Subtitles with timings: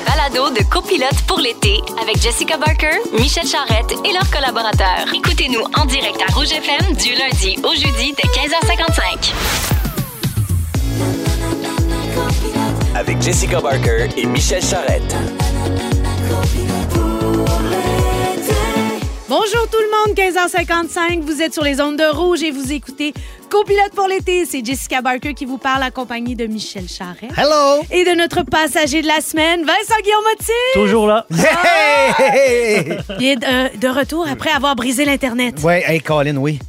[0.00, 5.06] balado de copilote pour l'été avec Jessica Barker, Michel Charrette et leurs collaborateurs.
[5.14, 9.32] Écoutez-nous en direct à Rouge FM du lundi au jeudi dès 15h55.
[12.94, 15.14] Avec Jessica Barker et Michel Charrette.
[19.36, 23.12] Bonjour tout le monde, 15h55, vous êtes sur les ondes de rouge et vous écoutez
[23.50, 24.44] Copilote pour l'été.
[24.44, 27.30] C'est Jessica Barker qui vous parle accompagnée de Michel Charret.
[27.36, 27.82] Hello!
[27.90, 30.22] Et de notre passager de la semaine, Vincent Guillaume
[30.74, 31.26] Toujours là.
[31.32, 32.96] Hey!
[33.18, 35.60] Il est de, de retour après avoir brisé l'Internet.
[35.64, 36.60] ouais, hey, Colin, oui.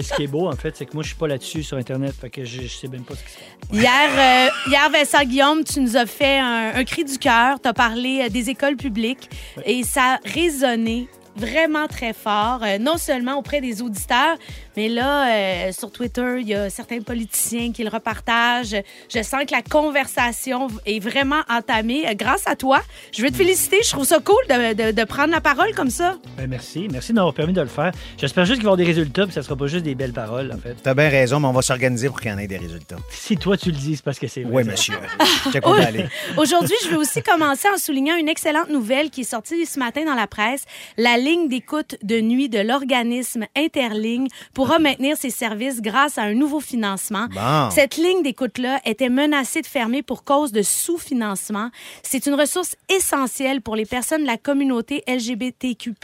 [0.00, 2.14] Ce qui est beau, en fait, c'est que moi, je suis pas là-dessus sur Internet.
[2.20, 3.80] Fait que je, je sais même pas ce qui se passe.
[3.80, 7.56] Hier, euh, hier, Vincent Guillaume, tu nous as fait un, un cri du cœur.
[7.60, 9.28] Tu as parlé euh, des écoles publiques
[9.66, 14.36] et ça a résonné vraiment très fort, euh, non seulement auprès des auditeurs,
[14.76, 15.28] mais là,
[15.68, 18.76] euh, sur Twitter, il y a certains politiciens qui le repartagent.
[19.14, 22.06] Je sens que la conversation est vraiment entamée.
[22.08, 22.82] Euh, grâce à toi,
[23.12, 23.80] je veux te féliciter.
[23.84, 26.16] Je trouve ça cool de, de- de prendre la parole comme ça.
[26.36, 26.88] Ben, merci.
[26.90, 27.92] Merci de m'avoir permis de le faire.
[28.18, 30.12] J'espère juste qu'il va y avoir des résultats, puis ça sera pas juste des belles
[30.12, 30.74] paroles, en fait.
[30.82, 32.96] T'as bien raison, mais on va s'organiser pour qu'il y en ait des résultats.
[33.10, 34.62] Si toi, tu le dis, c'est parce que c'est vrai.
[34.62, 34.94] Oui, monsieur.
[36.36, 40.04] Aujourd'hui, je vais aussi commencer en soulignant une excellente nouvelle qui est sortie ce matin
[40.04, 40.62] dans la presse.
[40.96, 44.28] La ligne d'écoute de nuit de l'organisme Interligne
[44.62, 47.26] pourra maintenir ses services grâce à un nouveau financement.
[47.34, 47.70] Bon.
[47.72, 51.70] Cette ligne d'écoute-là était menacée de fermer pour cause de sous-financement.
[52.04, 55.94] C'est une ressource essentielle pour les personnes de la communauté LGBTQ+,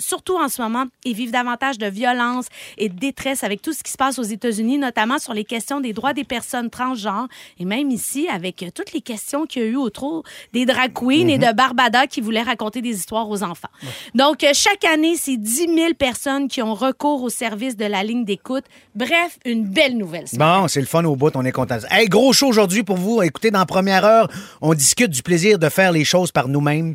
[0.00, 3.84] surtout en ce moment, ils vivent davantage de violence et de détresse avec tout ce
[3.84, 7.28] qui se passe aux États-Unis, notamment sur les questions des droits des personnes transgenres
[7.60, 11.28] et même ici avec toutes les questions qu'il y a eu autour des drag queens
[11.28, 13.70] et de Barbada qui voulaient raconter des histoires aux enfants.
[14.16, 18.02] Donc, euh, chaque année, c'est 10 000 personnes qui ont recours au service de la
[18.08, 18.64] ligne d'écoute.
[18.94, 20.24] Bref, une belle nouvelle.
[20.32, 21.78] Bon, c'est le fun au bout, on est content.
[21.90, 23.22] Hey, gros show aujourd'hui pour vous.
[23.22, 24.28] Écoutez, dans la première heure,
[24.60, 26.94] on discute du plaisir de faire les choses par nous-mêmes.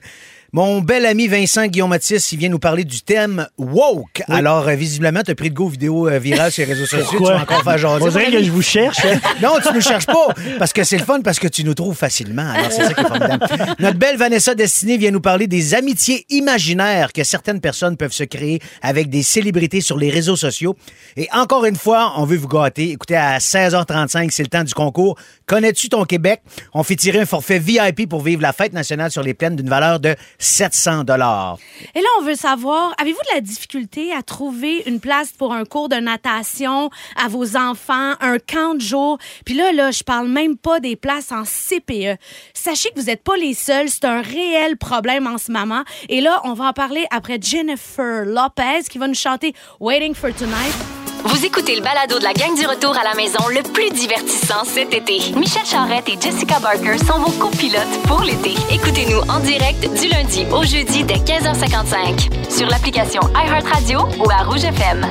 [0.56, 4.22] Mon bel ami Vincent Guillaume Matisse, il vient nous parler du thème woke.
[4.30, 7.18] Alors, euh, visiblement, tu as pris de go vidéo euh, virale sur les réseaux sociaux.
[7.18, 8.04] Tu vas encore faire jaser.
[8.06, 9.04] On dirait que je vous cherche.
[9.04, 9.20] hein.
[9.42, 10.28] Non, tu ne nous cherches pas,
[10.60, 12.48] parce que c'est le fun, parce que tu nous trouves facilement.
[12.52, 13.48] Alors, c'est ça qui est formidable.
[13.80, 18.24] Notre belle Vanessa Destinée vient nous parler des amitiés imaginaires que certaines personnes peuvent se
[18.24, 20.76] créer avec des célébrités sur les réseaux sociaux.
[21.18, 22.92] Et encore une fois, on veut vous gâter.
[22.92, 25.18] Écoutez, à 16h35, c'est le temps du concours.
[25.48, 26.42] Connais-tu ton Québec?
[26.76, 29.70] On fait tirer un forfait VIP pour vivre la fête nationale sur les plaines d'une
[29.70, 31.58] valeur de 700 dollars.
[31.96, 35.66] Et là, on veut savoir, avez-vous de la difficulté à trouver une place pour un
[35.66, 39.18] cours de natation à vos enfants, un camp de jour?
[39.46, 42.18] Puis là, là, je parle même pas des places en CPE.
[42.54, 43.90] Sachez que vous n'êtes pas les seuls.
[43.90, 45.84] C'est un réel problème en ce moment.
[46.10, 50.34] Et là, on va en parler après Jennifer Lopez qui va nous chanter Waiting for
[50.34, 51.03] Tonight.
[51.26, 54.66] Vous écoutez le balado de la gang du retour à la maison le plus divertissant
[54.66, 55.20] cet été.
[55.36, 58.56] Michel Charrette et Jessica Barker sont vos copilotes pour l'été.
[58.70, 64.66] Écoutez-nous en direct du lundi au jeudi dès 15h55 sur l'application iHeartRadio ou à Rouge
[64.66, 65.06] FM.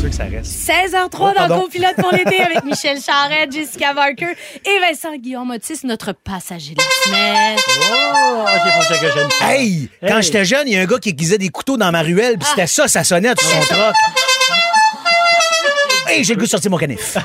[0.00, 0.70] C'est sûr que ça reste.
[0.94, 1.60] 16h03 Oh, dans pardon.
[1.60, 4.34] Copilote pour l'été avec Michel Charrette, Jessica Barker
[4.64, 7.58] et Vincent Guillaume Otis, notre passager de la semaine.
[7.92, 9.90] Oh, j'ai pensé que je ne Hey!
[10.00, 10.22] Quand Hey.
[10.22, 12.48] j'étais jeune, il y a un gars qui aiguisait des couteaux dans ma ruelle, puis
[12.48, 13.94] c'était ça, ça sonnait sur son troc.
[16.10, 17.16] Hey, j'ai le goût de sortir mon canif.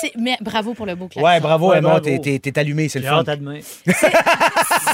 [0.00, 1.24] C'est- Mais bravo pour le beau clap.
[1.24, 2.04] Ouais, bravo, Ouais, Emma, bravo.
[2.04, 3.18] t'es- t'es t'es allumé, c'est le J'ai fun.
[3.20, 3.60] hâte à demain.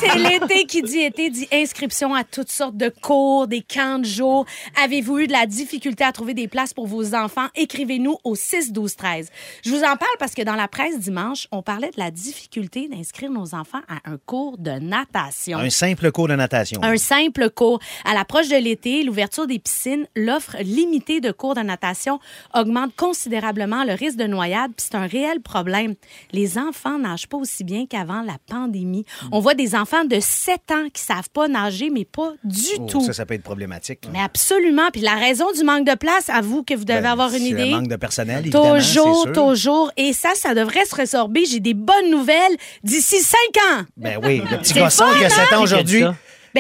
[0.01, 4.05] C'est l'été qui dit été, dit inscription à toutes sortes de cours, des camps de
[4.05, 4.47] jour.
[4.83, 7.47] Avez-vous eu de la difficulté à trouver des places pour vos enfants?
[7.55, 9.31] Écrivez-nous au 6 12 13.
[9.65, 12.89] Je vous en parle parce que dans la presse dimanche, on parlait de la difficulté
[12.89, 15.59] d'inscrire nos enfants à un cours de natation.
[15.59, 16.81] Un simple cours de natation.
[16.83, 17.81] Un simple cours.
[18.05, 22.19] À l'approche de l'été, l'ouverture des piscines, l'offre limitée de cours de natation
[22.55, 25.95] augmente considérablement le risque de noyade, puis c'est un réel problème.
[26.33, 29.05] Les enfants nagent pas aussi bien qu'avant la pandémie.
[29.33, 32.87] On voit des enfants de 7 ans qui savent pas nager, mais pas du Oh,
[32.91, 33.01] tout.
[33.05, 34.09] ça, ça peut être problématique.
[34.13, 34.89] Mais absolument.
[34.93, 37.39] Puis la raison du manque de place, à vous que vous devez Ben, avoir une
[37.41, 37.65] c'est idée.
[37.67, 39.93] le manque de personnel, évidemment, Toujours, toujours.
[39.97, 41.45] Et ça, ça devrait se résorber.
[41.47, 43.39] J'ai des bonnes nouvelles d'ici 5
[43.81, 43.83] ans.
[43.97, 45.59] Ben oui, le petit garçon qui a 7 hein?
[45.59, 46.05] ans aujourd'hui.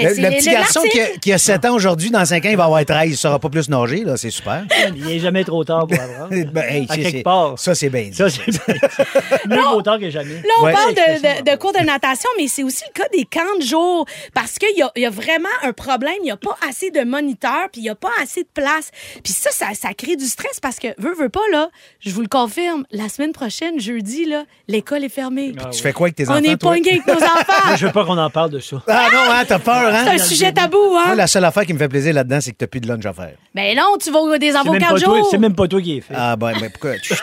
[0.02, 1.20] Ben, le, petit le garçon qui a, l'article.
[1.20, 3.06] qui a 7 ans aujourd'hui, dans 5 ans, il va avoir 13.
[3.08, 4.64] Il ne saura pas plus nager, là, c'est super.
[4.96, 6.28] Il n'est jamais trop tard pour apprendre.
[6.52, 7.58] Ben, hey, à c'est- quelque part.
[7.58, 8.14] Ça, c'est bien dit.
[8.14, 8.46] Ça, c'est
[9.48, 10.34] mieux vaut tard que jamais.
[10.34, 10.72] Là, on Ouais.
[10.72, 13.58] parle de, Expression, de- de cours de natation, mais c'est aussi le cas des camps
[13.60, 14.06] de jour.
[14.34, 16.14] Parce qu'il y y a vraiment un problème.
[16.20, 18.90] Il n'y a pas assez de moniteurs, puis il n'y a pas assez de place.
[19.22, 21.69] Puis ça, ça, ça crée du stress parce que, veux, veux pas, là,
[22.00, 25.52] je vous le confirme, la semaine prochaine, jeudi, là, l'école est fermée.
[25.60, 26.70] Ah Tu fais quoi avec tes On enfants, est toi?
[26.72, 27.76] poigné avec nos enfants.
[27.76, 28.82] Je veux pas qu'on en parle de ça.
[28.88, 30.04] Ah non, hein, t'as peur, peur, hein?
[30.06, 31.14] C'est un sujet tabou, Moi, hein?
[31.14, 33.12] la seule affaire qui me fait plaisir là-dedans, c'est que t'as plus de lunch à
[33.12, 33.34] faire.
[33.54, 35.28] Mais non, tu vas au des envois même, quatre pas toi- jours.
[35.30, 36.14] c'est même pas toi qui est fait.
[36.16, 36.96] Ah, ben, ben pourquoi?
[37.02, 37.16] Chut,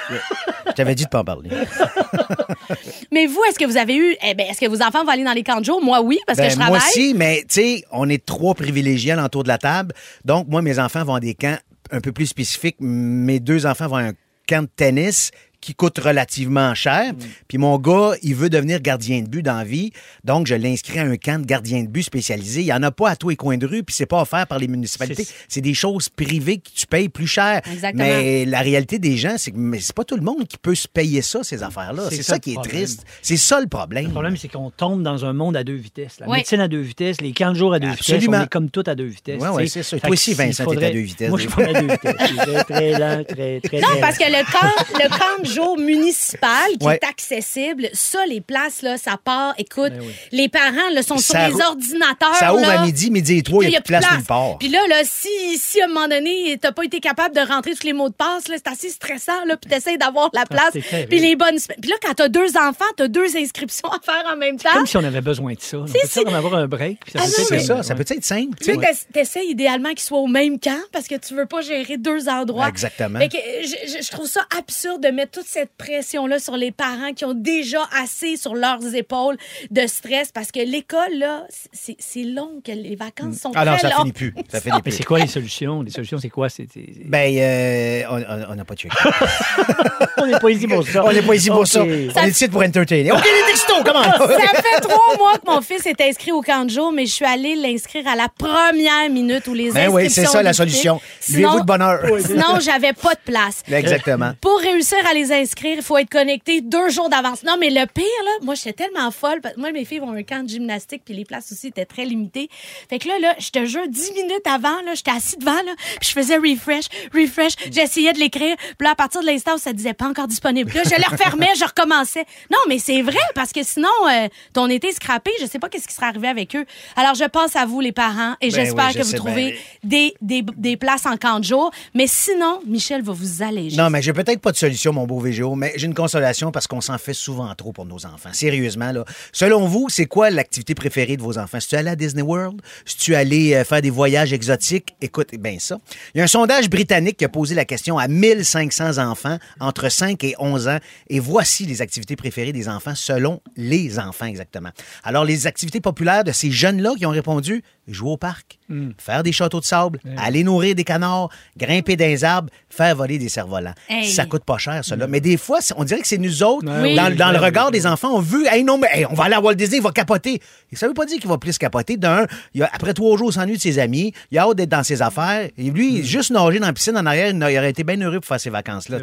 [0.68, 1.50] Je t'avais dit de pas en parler.
[3.12, 4.16] Mais vous, est-ce que vous avez eu.
[4.24, 5.82] Eh ben, est-ce que vos enfants vont aller dans les camps de jour?
[5.84, 6.88] Moi, oui, parce que Ben, je moi travaille.
[6.90, 9.94] aussi, mais tu sais, on est trois privilégiés autour de la table.
[10.26, 11.58] Donc, moi, mes enfants vont à des camps
[11.92, 12.78] un peu plus spécifiques.
[12.80, 14.14] Mes deux enfants vont à un
[14.48, 15.32] camp de tennis
[15.64, 17.14] qui coûte relativement cher.
[17.14, 17.18] Mm.
[17.48, 19.92] Puis mon gars, il veut devenir gardien de but dans la vie.
[20.24, 22.62] Donc, je l'inscris à un camp de gardien de but spécialisé.
[22.62, 24.46] Il n'y en a pas à tous les coins de rue, puis c'est pas offert
[24.48, 25.26] par les municipalités.
[25.48, 27.62] C'est- des choses privées que tu payes plus cher.
[27.72, 28.04] Exactement.
[28.04, 30.88] Mais la réalité des gens, c'est que c'est pas tout le monde qui peut se
[30.90, 32.04] payer ça, ces affaires-là.
[32.10, 32.76] C'est C'est ça qui est problème.
[32.84, 33.06] triste.
[33.22, 34.06] C'est ça le problème.
[34.08, 36.18] Le problème, c'est qu'on tombe dans un monde à deux vitesses.
[36.20, 38.20] La médecine à deux vitesses, les 15 jours à deux Absolument.
[38.34, 39.42] vitesses, on est comme tout à deux vitesses.
[39.68, 39.98] C'est ça.
[39.98, 41.88] Fait Toi aussi, Vincent, t'es à faudrait- deux vitesses, Moi, je suis pas à deux
[41.88, 42.16] vitesses.
[42.20, 44.68] Je suis très, très lent, très, très, Non, très parce que le camp,
[45.02, 45.48] le camp de
[45.78, 46.96] municipal qui Ouais.
[47.02, 49.54] est accessible, ça, les places, là, ça part.
[49.58, 50.14] Écoute, Ben oui.
[50.32, 52.36] les parents là, sont sur Ça les rou- ordinateurs.
[52.36, 52.82] Ça ouvre là.
[52.82, 54.58] à midi, midi et trois, il Puis n'y a plus de place nulle part.
[54.58, 57.74] Puis là, là, si, si à un moment donné, t'as pas été capable de rentrer
[57.76, 60.64] tous les mots de passe, là, c'est assez stressant, là, puis t'essayes d'avoir la place.
[60.68, 61.10] Ah, c'est terrible.
[61.10, 61.58] Puis les bonnes.
[61.82, 64.70] Puis là, quand t'as deux enfants, t'as deux inscriptions à faire en même temps.
[64.74, 65.78] Comme si on avait besoin de ça.
[65.78, 67.00] On peut c'est- en avoir un break.
[67.06, 68.58] puis ça Ah peut non, mais- ça, ça peut être simple.
[68.62, 68.78] tu
[69.14, 72.68] t'essayes idéalement qu'ils soient au même camp parce que tu veux pas gérer deux endroits.
[72.70, 73.20] Exactement.
[73.20, 76.56] Fait que euh, je, je- je trouve ça absurde de mettre toute cette pression-là sur
[76.56, 79.36] les parents qui ont déjà assez sur leurs épaules
[79.72, 81.44] de stress parce que l'école, là,
[81.74, 84.00] c'est long, que les vacances sont Ah non, très ça longues.
[84.00, 84.34] finit plus.
[84.50, 84.92] Ça finit Mais plus.
[84.94, 85.82] c'est quoi les solutions?
[85.82, 86.48] Les solutions, c'est quoi?
[86.50, 88.92] C'est- c'est- Ben, euh, on- on on n'a pas de check.
[90.18, 91.04] On n'est pas ici pour ça.
[91.04, 91.82] On n'est pas ici pour ça.
[91.84, 91.90] Ok.
[92.16, 93.12] On est ici pour entertainer.
[93.12, 94.04] OK, les textos, comment?
[94.04, 97.12] Ça fait trois mois que mon fils est inscrit au camp de jour, mais je
[97.12, 101.02] suis allée l'inscrire à la première minute où les Ben oui, c'est ça la solution.
[101.20, 102.00] Sinon- Lui-vous de bonheur.
[102.26, 103.64] Sinon, j'avais pas de place.
[103.70, 104.32] Exactement.
[104.40, 107.44] Pour réussir à les inscrire, il faut être connecté deux jours d'avance.
[107.44, 109.42] Non, mais le pire, là, moi, j'étais tellement folle.
[109.42, 111.68] parce que Moi, mes filles vont à un camp de gymnastique, puis les places aussi
[111.68, 112.50] étaient très limitées.
[112.90, 115.74] Fait que là, là, je te jure, dix minutes avant, là, j'étais assis devant, là,
[116.00, 117.54] puis je faisais refresh, refresh.
[117.72, 118.56] J'essayais de l'écrire.
[118.58, 121.10] Puis là, à partir de l'instant où ça disait pas encore disponible, là, je le
[121.10, 122.26] refermais, je recommençais.
[122.52, 125.88] Non, mais c'est vrai, parce que sinon, euh, ton été scrappé, je sais pas qu'est-ce
[125.88, 126.66] qui serait arrivé avec eux.
[126.96, 129.58] Alors, je pense à vous, les parents, et Ben j'espère oui, je que vous trouvez
[129.84, 131.72] des, des, des places en camp de jour.
[131.94, 133.78] Mais sinon, Michel va vous alléger.
[133.78, 135.13] Non, mais j'ai peut-être pas de solution, mon beau
[135.56, 138.30] Mais j'ai une consolation parce qu'on s'en fait souvent trop pour nos enfants.
[138.34, 138.92] Sérieusement.
[139.32, 141.60] Selon vous, c'est quoi l'activité préférée de vos enfants?
[141.60, 142.62] Si tu allé à Disney World?
[142.86, 144.96] Si tu allé euh, faire des voyages exotiques?
[145.02, 145.78] Écoute, bien ça.
[146.14, 149.90] Il y a un sondage britannique qui a posé la question à 1500 enfants entre
[149.90, 150.80] 5 et 11 ans.
[151.10, 154.70] Et voici les activités préférées des enfants selon les enfants exactement.
[155.04, 158.60] Alors, les activités populaires de ces jeunes-là qui ont répondu, jouer au parc,
[158.98, 163.18] faire des châteaux de sable, aller nourrir des canards, grimper dans les arbres, faire voler
[163.18, 163.74] des cerfs-volants.
[163.90, 164.08] Hey.
[164.12, 164.96] Ça coûte pas cher, ça.
[164.96, 165.06] là.
[165.08, 166.96] Mais des fois, on dirait que c'est nous autres, Oui.
[166.96, 167.46] dans, dans le Oui.
[167.46, 169.78] regard des enfants, on veut, hey, non, mais hey, on va aller à Walt Disney,
[169.78, 170.42] il va capoter.
[170.72, 171.98] Et ça veut pas dire qu'il va plus capoter.
[171.98, 174.70] D'un, il a- après trois jours, il s'ennuie de ses amis, il a hâte d'être
[174.70, 175.50] dans ses affaires.
[175.58, 178.26] Et lui, juste nager dans la piscine en arrière, il aurait été bien heureux pour
[178.28, 178.98] faire ses vacances-là.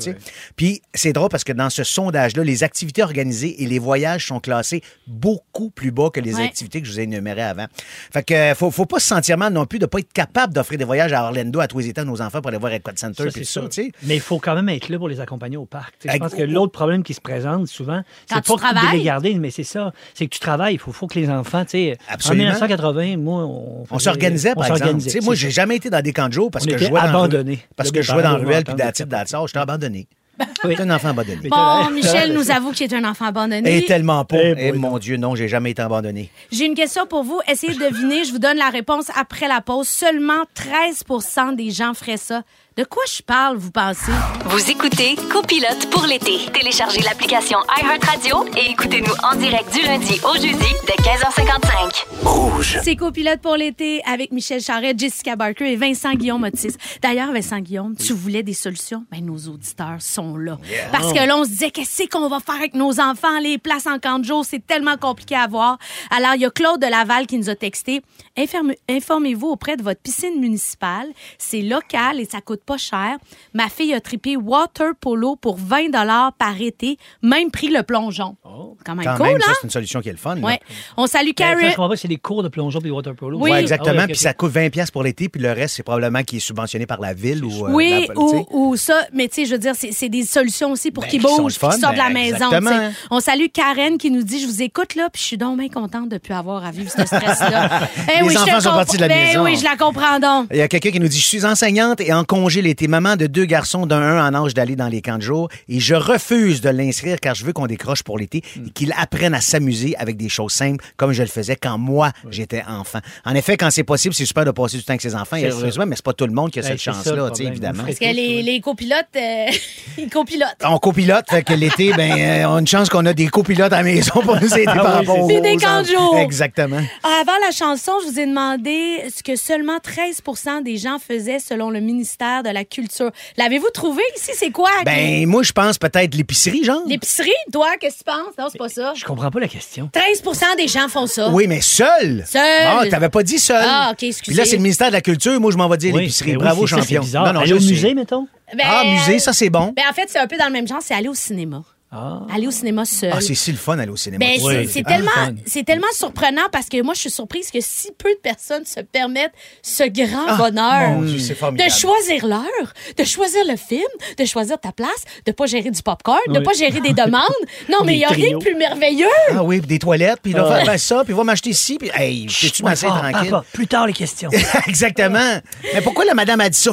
[0.57, 4.41] Puis c'est drôle parce que dans ce sondage-là, les activités organisées et les voyages sont
[4.41, 6.45] classés beaucoup plus bas que les Ouais.
[6.45, 7.67] activités que je vous ai énumérées avant.
[8.13, 10.79] Fait que faut, faut pas se sentir mal non plus de pas être capable d'offrir
[10.79, 12.93] des voyages à Orlando à tous les états à nos enfants pour aller voir Epcot
[12.97, 13.83] Center Ça, puis c'est tout ça.
[14.05, 15.95] Mais il faut quand même être là pour les accompagner au parc.
[16.05, 18.97] Je pense que l'autre problème qui se présente souvent, Quand c'est tu pas que de
[18.97, 19.93] les garder, mais c'est ça.
[20.15, 20.75] C'est que tu travailles.
[20.75, 21.99] Il faut, faut que les enfants, tu sais.
[22.11, 22.45] En Absolument.
[22.45, 23.85] 1980, moi, on.
[23.91, 24.79] On s'organisait, on par exemple.
[24.81, 26.79] s'organisait, Tu sais, moi, j'ai jamais été dans des camps de jour parce On que
[26.79, 27.61] je jouais dans le- abandonnés.
[27.77, 29.47] Parce que je jouais dans ruelle puis dans le sort.
[29.47, 30.09] J'étais abandonné.
[30.65, 30.71] Oui.
[30.71, 31.49] J'étais un enfant abandonné.
[31.49, 33.79] Bon, Michel nous avoue qu'il est un enfant abandonné.
[33.79, 34.37] Et tellement pas.
[34.37, 36.31] Eh, Eh, mon Dieu, non, j'ai jamais été abandonné.
[36.53, 37.41] J'ai une question pour vous.
[37.49, 38.25] Essayez de deviner.
[38.25, 39.89] Je vous donne la réponse après la pause.
[39.89, 42.43] Seulement 13% des gens feraient ça.
[42.81, 44.11] De quoi je parle, vous pensez?
[44.47, 46.39] Vous écoutez Copilote pour l'été.
[46.51, 52.07] Téléchargez l'application iHeartRadio et écoutez-nous en direct du lundi au jeudi dès 15h55.
[52.23, 52.79] Rouge.
[52.83, 56.75] C'est copilote pour l'été avec Michel Charette, Jessica Barker et Vincent Guillaume Otis.
[57.03, 59.05] D'ailleurs, Vincent Guillaume, tu voulais des solutions?
[59.13, 60.57] Ben, nos auditeurs sont là.
[60.91, 63.41] Parce que là, on se disait, qu'est-ce qu'on va faire avec nos enfants?
[63.43, 65.77] Les places en camp de jour, c'est tellement compliqué à voir.
[66.11, 68.01] Alors, il y a Claude de Laval qui nous a texté.
[68.41, 71.09] Informe- Informez-vous auprès de votre piscine municipale.
[71.39, 73.17] C'est local et ça coûte pas cher.
[73.55, 75.91] Ma fille a trippé water polo pour 20
[76.39, 78.37] par été, même pris le plongeon.
[78.85, 79.55] Quand même Quand cool, même, ça, hein?
[79.61, 80.37] c'est une solution qui est le fun.
[80.37, 80.41] là.
[80.43, 80.61] Ouais.
[80.97, 81.59] On salue Karen.
[81.61, 83.39] ça, je comprends pas, c'est des cours de plongeon puis water polo.
[83.39, 83.51] Oui.
[83.51, 84.07] Ouais, Ah exactement.
[84.07, 86.87] Puis ça coûte 20$ piastres pour l'été, puis le reste, c'est probablement qui est subventionné
[86.87, 87.67] par la ville ou.
[87.67, 90.25] euh, Oui, la- ou, ou ça, mais tu sais, je veux dire, c'est c'est des
[90.25, 92.35] solutions aussi pour Ben, qu'ils bougent, qu'ils sortent de la ben, maison.
[92.51, 92.71] exactement.
[92.71, 92.93] tu sais.
[93.11, 95.69] On salue Karen qui nous dit Je vous écoute là, puis je suis donc bien
[95.69, 97.69] contente de ne plus avoir à vivre ce stress-là.
[98.07, 99.45] Ben Les te enfants sont partis de la ben maison.
[99.45, 100.49] oui, je la comprends donc.
[100.51, 103.17] Il y a quelqu'un qui nous dit Je suis enseignante et en congé l'été, maman
[103.17, 105.95] de deux garçons, d'un un en âge d'aller dans les camps de jour, et je
[105.95, 108.43] refuse de l'inscrire car je veux qu'on décroche pour l'été.
[108.67, 112.13] et qu'ils apprennent à s'amuser avec des choses simples, comme je le faisais quand moi,
[112.31, 113.01] j'étais enfant.
[113.25, 115.47] En effet, quand c'est possible, c'est super de passer du temps avec ses enfants, et
[115.47, 117.85] heureusement, mais c'est pas tout le monde qui a Ben, cette chance-là, évidemment.
[117.85, 119.47] Parce que les, les copilotes, euh,
[119.99, 120.49] ils copilotent?
[120.65, 123.73] On copilote, fait que l'été, ben, euh, on a une chance qu'on a des copilotes
[123.73, 126.17] à la maison pour nous aider Ah par rapport aux des camps de jour.
[126.19, 126.81] Exactement.
[127.03, 130.23] Avant la chanson, je vous ai demandé ce que seulement 13
[130.65, 133.11] des gens faisaient selon le ministère de la Culture.
[133.37, 134.31] L'avez-vous trouvé ici?
[134.35, 134.71] C'est quoi?
[134.85, 136.83] Ben, moi, je pense peut-être l'épicerie, genre.
[136.87, 138.37] L'épicerie, toi, qu'est-ce que tu penses?
[138.39, 138.93] Non, c'est pas ça.
[138.97, 139.91] Je comprends pas la question.
[139.95, 141.31] 13% des gens font ça.
[141.31, 142.25] Oui, mais seul.
[142.27, 142.41] Seul.
[142.67, 143.65] Ah, t'avais pas dit seul.
[143.67, 144.33] Ah, OK, excusez.
[144.33, 145.39] Puis là, c'est le ministère de la Culture.
[145.41, 146.33] Moi, je m'en vais dire Oui, l'épicerie.
[146.33, 147.03] ben oui, Bravo, ça, champion.
[147.03, 147.27] C'est bizarre.
[147.37, 147.71] Aller au je sais.
[147.71, 148.27] musée, mettons?
[148.55, 149.73] Ben, Ah, musée, ça, c'est bon.
[149.77, 151.63] Ben, en fait, c'est un peu dans le même genre, c'est aller au cinéma.
[151.93, 152.21] Ah.
[152.33, 153.11] Aller au cinéma seul.
[153.13, 154.25] Ah, c'est si le fun d'aller au cinéma.
[154.25, 154.69] Ben, c'est- seul.
[154.69, 155.11] c'est tellement,
[155.45, 158.79] c'est tellement surprenant parce que moi, je suis surprise que si peu de personnes se
[158.81, 163.83] permettent ce grand Ah, bonheur mon Dieu, c'est de choisir l'heure, de choisir le film,
[164.17, 166.45] de choisir ta place, de pas gérer du popcorn, de Oui.
[166.45, 167.25] pas gérer des demandes.
[167.69, 169.07] Non, mais il n'y a rien de plus merveilleux.
[169.33, 170.57] Ah oui, puis des toilettes, puis là, Ah.
[170.57, 173.33] faire ben, ça, puis va m'acheter ci, puis hey, peux-tu m'asseoir tranquille?
[173.35, 174.31] ah, plus tard, les questions.
[174.69, 175.41] Exactement.
[175.75, 176.71] Mais pourquoi la madame a dit ça?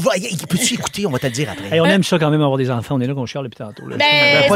[0.48, 1.06] Peux-tu écouter?
[1.06, 1.76] On va te le dire après.
[1.76, 2.96] Hey, on aime ça quand même avoir des enfants.
[2.96, 3.88] On est là qu'on chiale depuis tantôt.
[3.88, 3.98] là.
[3.98, 4.48] Ben,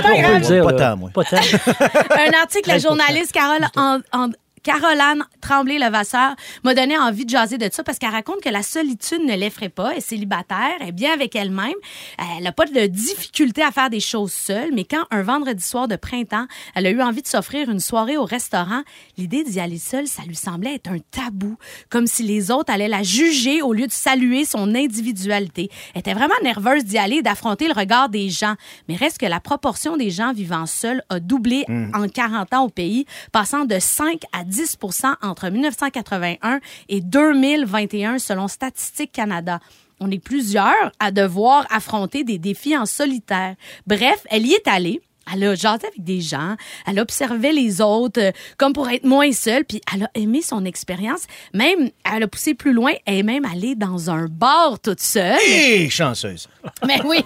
[0.60, 1.10] pas dire, tant, moi.
[1.14, 1.38] Pas tant.
[1.38, 2.82] un article, la 13%.
[2.82, 4.30] journaliste Carole en- en-
[4.64, 9.24] Caroline Tremblay-Levasseur m'a donné envie de jaser de ça parce qu'elle raconte que la solitude
[9.26, 9.92] ne l'effraie pas.
[9.92, 11.74] Elle est célibataire, elle est bien avec elle-même.
[12.38, 15.88] Elle n'a pas de difficulté à faire des choses seule, mais quand un vendredi soir
[15.88, 18.84] de printemps, elle a eu envie de s'offrir une soirée au restaurant,
[19.18, 21.58] l'idée d'y aller seule, ça lui semblait être un tabou,
[21.90, 25.70] comme si les autres allaient la juger au lieu de saluer son individualité.
[25.96, 28.56] Elle était vraiment nerveuse d'y aller, d'affronter le regard des gens.
[28.88, 32.70] Mais reste que la proportion des gens vivant seuls a doublé en 40 ans au
[32.70, 34.51] pays, passant de 5 à 10
[35.22, 39.60] entre 1981 et 2021 selon Statistique Canada.
[40.00, 43.56] On est plusieurs à devoir affronter des défis en solitaire.
[43.86, 45.02] Bref, elle y est allée.
[45.34, 46.56] Elle a jasé avec des gens,
[46.88, 50.66] elle observait les autres euh, comme pour être moins seule, puis elle a aimé son
[50.66, 51.22] expérience.
[51.54, 55.38] Même, elle a poussé plus loin, elle est même allée dans un bar toute seule.
[55.48, 56.50] Hé, chanceuse.
[56.88, 57.24] Mais oui.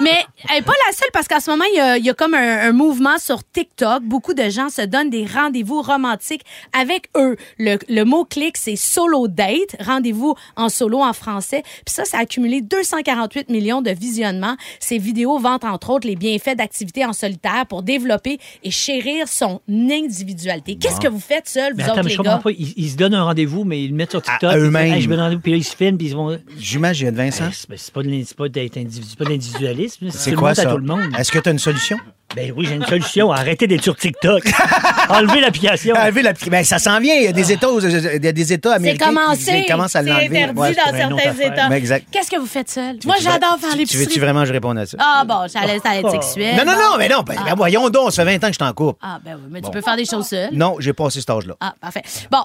[0.00, 2.10] Mais elle n'est pas la seule parce qu'en ce moment, il y a, il y
[2.10, 4.02] a comme un, un mouvement sur TikTok.
[4.02, 7.36] Beaucoup de gens se donnent des rendez-vous romantiques avec eux.
[7.58, 11.62] Le, le mot-clic, c'est solo date, rendez-vous en solo en français.
[11.84, 14.56] Puis ça, ça a accumulé 248 millions de visionnements.
[14.80, 19.60] Ces vidéos vantent entre autres les bienfaits d'activités en solitaire pour développer et chérir son
[19.68, 20.76] individualité.
[20.76, 22.42] Qu'est-ce que vous faites seul, vous Mais attends, autres, mais les je comprends gars?
[22.42, 22.50] pas.
[22.52, 24.44] Ils, ils se donnent un rendez-vous, mais ils le mettent sur TikTok.
[24.50, 24.92] À ils disent, eux-mêmes.
[24.94, 26.38] Hey, je me donne rendez-vous, puis là, ils se filment, puis ils vont.
[26.58, 27.46] J'imagine, Vincent.
[27.46, 30.08] Hey, c'est ben, c'est pas de l'in- c'est pas d'être individu- c'est pas de l'individualisme.
[30.10, 30.70] C'est tout le quoi monde à ça?
[30.70, 31.14] tout le monde.
[31.18, 31.96] Est-ce que tu as une solution?
[32.34, 33.30] Ben oui, j'ai une solution.
[33.30, 34.42] Arrêtez d'être sur TikTok.
[35.08, 35.94] Enlevez l'application.
[35.94, 37.14] Enlever la ben, ça s'en vient.
[37.14, 37.90] Il y a des États, aux- il
[38.24, 39.62] y a des États C'est américains commencé.
[39.62, 40.26] qui commencent à C'est l'enlever.
[40.42, 41.52] interdit Ouais, dans c'est une autre certains affaire.
[41.52, 41.68] États.
[41.68, 42.06] Ben, exact.
[42.10, 42.98] Qu'est-ce que vous faites seul?
[43.04, 44.02] Moi, j'adore faire tu- l'épicerie.
[44.02, 44.96] Tu veux-tu vraiment que je réponde à ça?
[45.00, 46.56] Ah bon, j'allais ça allait être sexuel.
[46.56, 47.22] non, non, non, mais non.
[47.22, 48.98] Ben, ben, voyons donc, ça fait 20 ans que je t'en coupe.
[49.00, 50.50] Ah ben oui, mais tu peux faire des choses seul.
[50.52, 51.54] Non, j'ai passé cet âge-là.
[51.60, 52.02] Ah, parfait.
[52.30, 52.42] Bon, euh...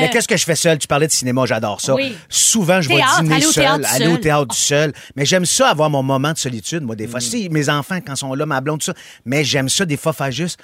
[0.00, 0.78] Mais qu'est-ce que je fais seul?
[0.78, 1.94] Tu parlais de cinéma, j'adore ça.
[1.94, 2.16] Oui.
[2.30, 4.20] Souvent, je vais Théâtre, dîner aller au seul, théâtre aller au seul.
[4.20, 4.92] théâtre du seul.
[5.16, 7.20] Mais j'aime ça avoir mon moment de solitude, moi, des fois.
[7.20, 8.94] Si mes enfants, quand ils sont là, ma blonde, tout ça.
[9.28, 10.58] Mais j'aime ça, des fois, faire juste.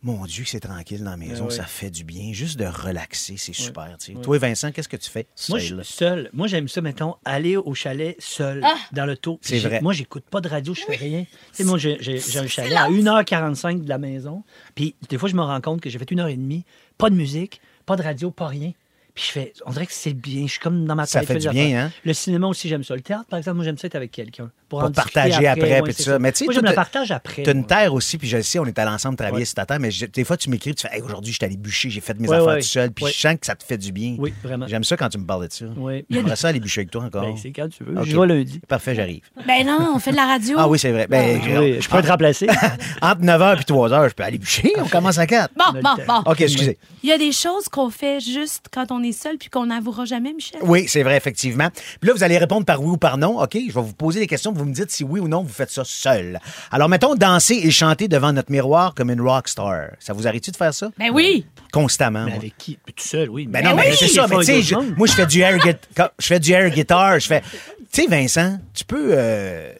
[0.00, 1.52] Mon Dieu, que c'est tranquille dans la maison, oui.
[1.54, 2.32] ça fait du bien.
[2.32, 3.96] Juste de relaxer, c'est super.
[3.98, 4.20] tu sais.
[4.20, 5.26] Toi, Vincent, qu'est-ce que tu fais?
[5.48, 5.84] Moi, je seul?
[5.84, 6.30] suis seul.
[6.32, 8.76] Moi, j'aime ça, mettons, aller au chalet seul, Ah!
[8.92, 9.40] dans l'auto.
[9.42, 9.80] C'est J'ai- vrai.
[9.80, 11.24] Moi, j'écoute pas de radio, je fais rien.
[11.24, 11.98] Tu sais, moi, j'ai
[12.38, 14.44] un chalet à 1h45 de la maison.
[14.76, 16.64] Puis, des fois, je me rends compte que j'ai fait une heure et demie,
[16.96, 18.72] pas de musique, pas de radio, pas rien.
[19.14, 20.46] Puis, je fais, on dirait que c'est bien.
[20.46, 21.10] Je suis comme dans ma tête.
[21.12, 21.92] Ça fait du bien, hein?
[22.04, 22.94] Le cinéma aussi, j'aime ça.
[22.94, 24.52] Le théâtre, par exemple, moi, j'aime ça être avec quelqu'un.
[24.68, 26.18] Pour discuter partager après, ouais, puis tout ça.
[26.18, 27.42] Mais tu sais, le partage après.
[27.42, 27.66] T'as une moi.
[27.68, 29.44] terre aussi, puis je le sais, on est allé ensemble travailler Ouais.
[29.46, 31.44] sur ta terre, mais je- des fois, tu m'écris, tu fais, hey, aujourd'hui, je suis
[31.46, 32.60] allé bûcher, j'ai fait mes Ouais, affaires ouais.
[32.60, 33.12] tout seul, puis Ouais.
[33.14, 34.16] je sens que ça te fait du bien.
[34.18, 34.66] Oui, vraiment.
[34.68, 35.64] J'aime ça quand tu me parles de ça.
[35.76, 36.04] Oui.
[36.10, 37.22] J'aimerais ça aller bûcher avec toi encore.
[37.22, 37.94] Ben, c'est quand tu veux.
[38.04, 38.60] Je vais lundi.
[38.68, 39.22] Parfait, j'arrive.
[39.46, 40.56] Ben non, on fait de la radio.
[40.58, 41.06] Ah oui, c'est vrai.
[41.08, 42.46] Ben, Oui, je peux te remplacer.
[43.02, 44.72] Entre 9h et 3h, je peux aller bûcher.
[44.78, 45.52] On commence à 4.
[45.54, 46.30] Bon, bon, bon.
[46.30, 46.78] OK, excusez.
[47.02, 50.04] Il y a des choses qu'on fait juste quand on est seul puis qu'on n'avouera
[50.04, 50.60] jamais, Michel.
[50.62, 51.68] Oui, c'est vrai, effectivement.
[52.00, 53.40] Puis là, vous allez répondre par oui ou par non.
[53.40, 53.54] OK?
[53.54, 54.52] Je vais vous poser des questions.
[54.58, 56.38] Vous me dites si oui ou non vous faites ça seul.
[56.70, 59.88] Alors, mettons, danser et chanter devant notre miroir comme une rock star.
[59.98, 60.90] Ça vous arrive-tu de faire ça?
[60.98, 61.46] Ben oui.
[61.72, 62.24] Constamment.
[62.24, 62.78] Mais avec qui?
[62.86, 63.46] Tout seul, oui.
[63.46, 64.26] Ben non, mais c'est ça.
[64.28, 66.10] Mais tu sais, je- moi, je fais du air guitar.
[66.18, 67.18] Je fais du air guitar.
[67.20, 67.42] Je fais.
[67.92, 69.10] Tu sais, Vincent, tu peux.
[69.12, 69.72] euh,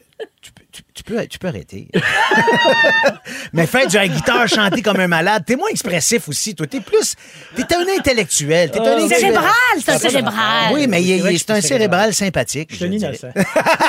[0.79, 1.89] tu peux- tu- peux, tu peux arrêter.
[3.53, 6.55] mais faire du air guitar, chanter comme un malade, t'es moins expressif aussi.
[6.55, 7.15] Toi, t'es plus.
[7.57, 8.71] T'es un intellectuel.
[8.71, 9.19] T'es un intellectuel.
[9.21, 9.51] Cérébral,
[9.85, 10.73] c'est un cérébral.
[10.73, 12.71] Oui, mais il- C'est un cérébral sympathique.
[12.79, 13.29] Je innocent.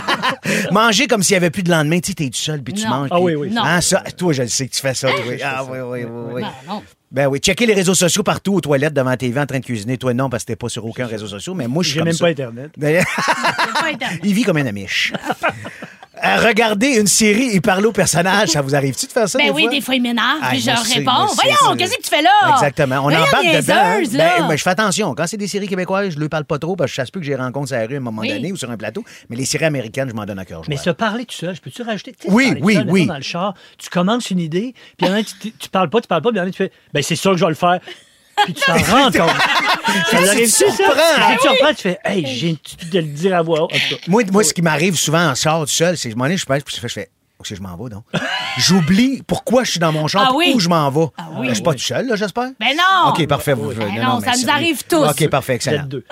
[0.71, 1.99] Manger comme s'il n'y avait plus de lendemain.
[1.99, 2.89] Tu sais, t'es tout seul, puis tu Non.
[2.89, 3.09] manges.
[3.11, 3.49] Ah oui, oui.
[3.51, 3.63] Non.
[3.63, 5.09] Hein, ça, toi, je le sais que tu fais ça.
[5.09, 5.19] toi.
[5.43, 6.31] Ah oui, oui, oui.
[6.35, 6.41] oui.
[6.41, 6.83] Non, non.
[7.11, 9.65] Ben oui, checker les réseaux sociaux partout aux toilettes devant la TV en train de
[9.65, 9.97] cuisiner.
[9.97, 11.55] Toi, non, parce que t'es pas sur aucun réseau social.
[11.55, 12.25] Mais moi, je suis J'ai comme même ça.
[12.25, 12.71] pas Internet.
[12.77, 14.19] D'ailleurs, C'est pas Internet.
[14.23, 15.11] Il vit comme un amiche.
[16.21, 18.49] À regarder une série et parler au personnage.
[18.49, 19.71] Ça vous arrive-tu de faire ça Ben des oui, fois?
[19.71, 21.11] des fois, il m'énerve, Ah, puis je réponds.
[21.35, 22.29] Voyons, qu'est-ce que tu fais là?
[22.53, 22.97] Exactement.
[22.97, 23.97] On Voyons, embarque dedans.
[23.99, 24.39] niaiseuse, là.
[24.39, 25.15] Ben, ben, je fais attention.
[25.15, 27.21] Quand c'est des séries québécoises, je ne parle pas trop parce que je sais plus
[27.21, 28.29] que j'ai rencontré à la rue à un moment Oui.
[28.29, 29.03] donné ou sur un plateau.
[29.29, 31.61] Mais les séries américaines, je m'en donne à cœur Mais se parler tout seul, je
[31.61, 32.11] peux-tu rajouter?
[32.19, 33.05] Tu sais, Oui, oui, seul, oui.
[33.05, 35.69] dans le char, tu commences une idée, puis il y en a un, tu, tu
[35.69, 37.15] parles pas, tu parles pas, puis il y en a un, tu fais, ben c'est
[37.15, 37.79] sûr que je vais le faire.
[38.45, 39.13] Puis tu t'en rends compte.
[40.11, 41.31] ça Tu te surprends.
[41.31, 42.57] Tu te surprends, tu fais, hey, j'ai
[42.91, 43.71] de le dire à voix haute.
[44.07, 46.37] Moi, moi ce qui m'arrive souvent en char tout seul, c'est que je m'en ai,
[46.37, 47.09] je pèse, puis je fais,
[47.41, 48.03] que je m'en vais, donc?
[48.57, 50.53] J'oublie pourquoi je suis dans mon char, Ah puis oui.
[50.55, 51.05] où je m'en vais.
[51.17, 51.43] Ah oui.
[51.47, 52.49] Ben, je suis pas tout seul, là, j'espère?
[52.59, 53.09] Ben non!
[53.11, 53.53] OK, parfait.
[53.53, 55.05] vous- Ben non, ça nous arrive tous.
[55.05, 55.83] OK, parfait, Vous excellent.
[55.83, 56.03] êtes deux.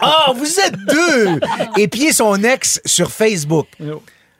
[0.00, 1.40] Ah, vous êtes deux!
[1.76, 3.66] Épier son ex sur Facebook.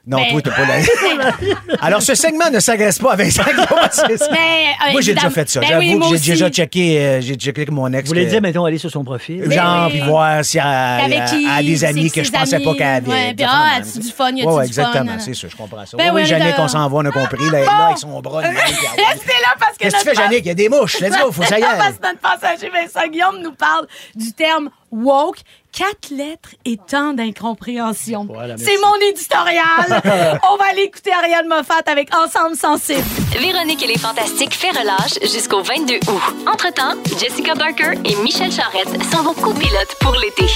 [0.06, 1.32] Non, Ben- toi, t'es pas là.
[1.82, 4.28] Alors, ce segment ne s'agresse pas à Vincent Guillaume, c'est ça?
[4.32, 5.60] Mais, euh, Moi, j'ai déjà fait ça.
[5.60, 6.24] Ben J'avoue oui, moi que aussi.
[6.24, 8.04] j'ai déjà checké, euh, j'ai checké avec mon ex.
[8.04, 9.50] Vous voulez que- dire, mettons, aller sur son profil?
[9.52, 9.98] Genre, oui.
[9.98, 11.46] puis voir si elle Avec qui?
[11.46, 12.78] a des c'est amis que je pensais pas amis?
[12.78, 13.08] qu'elle avait.
[13.10, 14.30] Ouais, puis Des ah, as-tu du fun?
[14.30, 14.62] Y a-tu du fun?
[14.62, 15.96] exactement, c'est ça, je comprends ça.
[15.98, 17.50] Ben oui, oui, est dans- on s'en va, on a compris.
[17.50, 18.40] Là, est là avec son bras.
[18.42, 18.62] même, puis
[18.96, 20.44] elle- Restez là parce que Qu'est-ce que tu notre fais, Jannick?
[20.46, 20.98] Il y a des mouches.
[21.00, 21.76] Let's go, faut que ça y aille.
[21.78, 25.38] Parce que notre passager Vincent Guillaume nous parle du terme woke.
[25.72, 28.24] Quatre lettres et tant d'incompréhension.
[28.24, 28.56] Voilà.
[28.56, 30.38] C'est mon éditorial.
[30.50, 33.04] On va aller écouter Ariane Moffat avec Ensemble Sensible.
[33.38, 36.22] Véronique et les Fantastiques fait relâche jusqu'au 22 août.
[36.46, 40.46] Entre-temps, Jessica Barker et Michel Charrette sont vos copilotes pour l'été.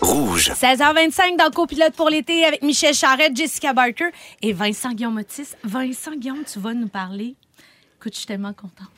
[0.00, 0.50] Rouge.
[0.50, 4.10] 16h25 dans copilote pour l'été avec Michel Charrette, Jessica Barker
[4.42, 5.48] et Vincent Guillaume Otis.
[5.64, 7.34] Vincent Guillaume, tu vas nous parler.
[7.98, 8.88] Écoute, je suis tellement contente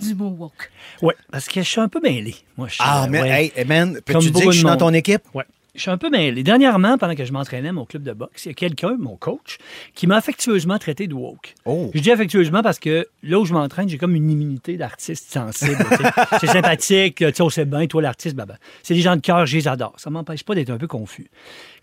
[0.00, 0.70] du mot woke.
[1.02, 2.34] Oui, parce que je suis un peu mêlé.
[2.56, 3.52] Moi, je suis, Ah, mais, ouais.
[3.56, 4.78] hey, man, Comme peux-tu dire que je suis dans monde.
[4.80, 5.22] ton équipe?
[5.34, 5.44] Ouais.
[5.72, 6.42] Je suis un peu mêlé.
[6.42, 9.16] Dernièrement, pendant que je m'entraînais à mon club de boxe, il y a quelqu'un, mon
[9.16, 9.58] coach,
[9.94, 11.54] qui m'a affectueusement traité de woke.
[11.64, 11.92] Oh.
[11.94, 15.78] Je dis affectueusement parce que là où je m'entraîne, j'ai comme une immunité d'artiste sensible.
[16.40, 18.56] c'est sympathique, tu sais, on sait bien, toi l'artiste, bah, bah.
[18.82, 19.94] c'est des gens de cœur, je les adore.
[19.96, 21.30] Ça m'empêche pas d'être un peu confus.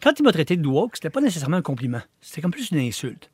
[0.03, 2.01] Quand il m'a traité de woke, c'était pas nécessairement un compliment.
[2.19, 3.29] C'était comme plus une insulte.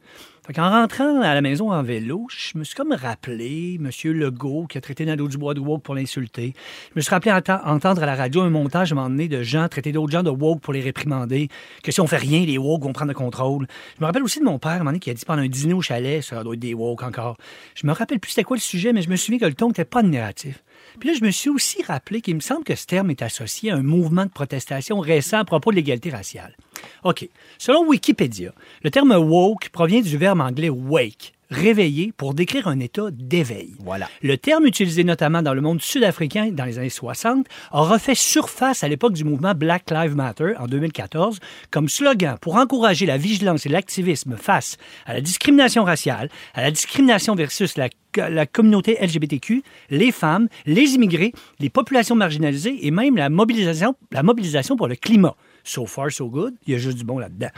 [0.46, 3.90] Fait qu'en rentrant à la maison en vélo, je me suis comme rappelé M.
[4.12, 6.54] Legault qui a traité Nadeau Dubois de woke pour l'insulter.
[6.90, 9.42] Je me suis rappelé entendre à la radio un montage à un moment donné de
[9.42, 11.48] gens traiter d'autres gens de woke pour les réprimander,
[11.82, 13.68] que si on fait rien, les woke vont prendre le contrôle.
[13.96, 15.44] Je me rappelle aussi de mon père à un moment donné qui a dit pendant
[15.44, 17.38] un dîner au chalet, ça doit être des woke encore.
[17.75, 19.70] Je me rappelle plus c'était quoi le sujet, mais je me souviens que le ton
[19.70, 20.62] n'était pas négatif.
[21.00, 23.72] Puis là, je me suis aussi rappelé qu'il me semble que ce terme est associé
[23.72, 26.56] à un mouvement de protestation récent à propos de l'égalité raciale.
[27.03, 27.27] OK.
[27.58, 28.53] Selon Wikipédia,
[28.84, 33.75] le terme woke provient du verbe anglais wake, réveiller, pour décrire un état d'éveil.
[33.79, 34.09] Voilà.
[34.22, 38.83] Le terme utilisé notamment dans le monde sud-africain dans les années 60 a refait surface
[38.83, 41.39] à l'époque du mouvement Black Lives Matter en 2014
[41.72, 46.72] comme slogan pour encourager la vigilance et l'activisme face à la discrimination raciale, à la
[46.72, 53.16] discrimination versus la, la communauté LGBTQ, les femmes, les immigrés, les populations marginalisées et même
[53.16, 55.35] la mobilisation, la mobilisation pour le climat.
[55.63, 56.55] So far, so good.
[56.68, 57.50] Il y a juste du bon là-dedans.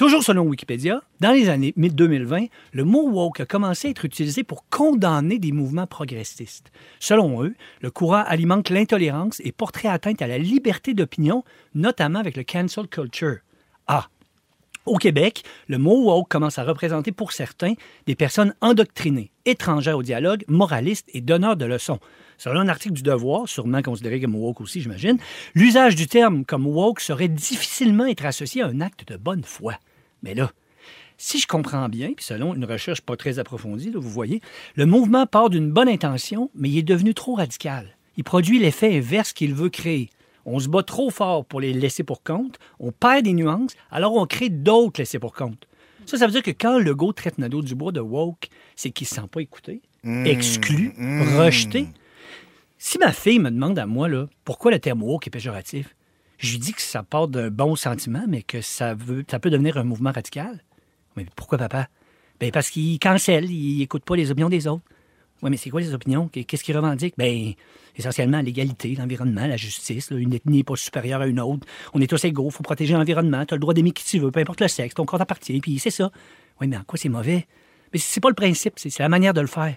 [0.00, 4.44] Toujours selon Wikipédia, dans les années 2020, le mot woke a commencé à être utilisé
[4.44, 6.72] pour condamner des mouvements progressistes.
[7.00, 12.38] Selon eux, le courant alimente l'intolérance et porterait atteinte à la liberté d'opinion, notamment avec
[12.38, 13.40] le cancel culture.
[13.88, 14.08] Ah,
[14.86, 17.74] au Québec, le mot woke commence à représenter pour certains
[18.06, 22.00] des personnes endoctrinées, étrangères au dialogue, moralistes et donneurs de leçons.
[22.38, 25.18] Selon un article du Devoir, sûrement considéré comme woke aussi, j'imagine,
[25.54, 29.74] l'usage du terme comme woke serait difficilement être associé à un acte de bonne foi.
[30.22, 30.50] Mais là,
[31.18, 34.40] si je comprends bien, puis selon une recherche pas très approfondie, là, vous voyez,
[34.74, 37.96] le mouvement part d'une bonne intention, mais il est devenu trop radical.
[38.16, 40.08] Il produit l'effet inverse qu'il veut créer.
[40.46, 44.14] On se bat trop fort pour les laisser pour compte, on perd des nuances, alors
[44.14, 45.66] on crée d'autres laissés pour compte.
[46.06, 49.08] Ça, ça veut dire que quand Legault traite Nadeau Dubois de woke, c'est qu'il ne
[49.10, 49.82] se sent pas écouté,
[50.24, 50.94] exclu,
[51.36, 51.86] rejeté.
[52.78, 55.94] Si ma fille me demande à moi, là, pourquoi le terme woke est péjoratif,
[56.40, 59.50] je lui dis que ça part d'un bon sentiment, mais que ça, veut, ça peut
[59.50, 60.64] devenir un mouvement radical.
[61.16, 61.88] Mais pourquoi, papa?
[62.40, 64.82] Ben parce qu'il cancelle, il n'écoute pas les opinions des autres.
[65.42, 66.28] Oui, mais c'est quoi les opinions?
[66.28, 67.14] Qu'est-ce qu'ils revendiquent?
[67.18, 67.52] Ben,
[67.96, 70.10] essentiellement l'égalité, l'environnement, la justice.
[70.10, 71.66] Une ethnie n'est pas supérieure à une autre.
[71.92, 73.44] On est tous égaux, il faut protéger l'environnement.
[73.44, 75.60] Tu as le droit d'aimer qui tu veux, peu importe le sexe, ton corps appartient,
[75.60, 76.10] puis c'est ça.
[76.60, 77.46] Oui, mais en quoi c'est mauvais?
[77.92, 79.76] Mais c'est pas le principe, c'est c'est la manière de le faire.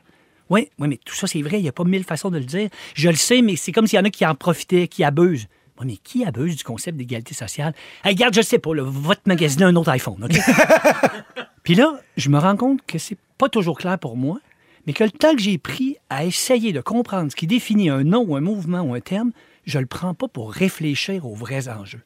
[0.50, 2.46] Oui, oui, mais tout ça, c'est vrai, il n'y a pas mille façons de le
[2.46, 2.70] dire.
[2.94, 5.48] Je le sais, mais c'est comme s'il y en a qui en profitaient, qui abusent.
[5.82, 7.74] Mais qui abuse du concept d'égalité sociale?
[8.06, 10.38] Hey, regarde, je sais pas, là, votre magasiner un autre iPhone, OK?
[11.64, 14.40] Puis là, je me rends compte que c'est pas toujours clair pour moi,
[14.86, 18.04] mais que le temps que j'ai pris à essayer de comprendre ce qui définit un
[18.04, 19.32] nom ou un mouvement ou un terme,
[19.66, 22.02] je le prends pas pour réfléchir aux vrais enjeux.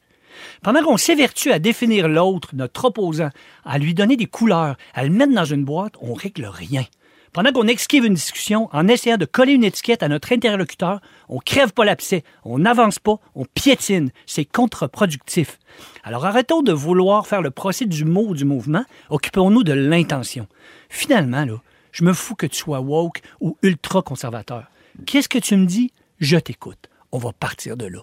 [0.61, 3.29] Pendant qu'on s'évertue à définir l'autre, notre opposant,
[3.65, 6.83] à lui donner des couleurs, à le mettre dans une boîte, on règle rien.
[7.33, 11.39] Pendant qu'on esquive une discussion en essayant de coller une étiquette à notre interlocuteur, on
[11.39, 14.11] crève pas l'abcès, on n'avance pas, on piétine.
[14.25, 15.59] C'est contre-productif.
[16.03, 20.47] Alors arrêtons de vouloir faire le procès du mot ou du mouvement, occupons-nous de l'intention.
[20.89, 21.61] Finalement, là,
[21.91, 24.65] je me fous que tu sois woke ou ultra-conservateur.
[25.05, 25.91] Qu'est-ce que tu me dis?
[26.19, 26.89] Je t'écoute.
[27.11, 27.99] On va partir de là.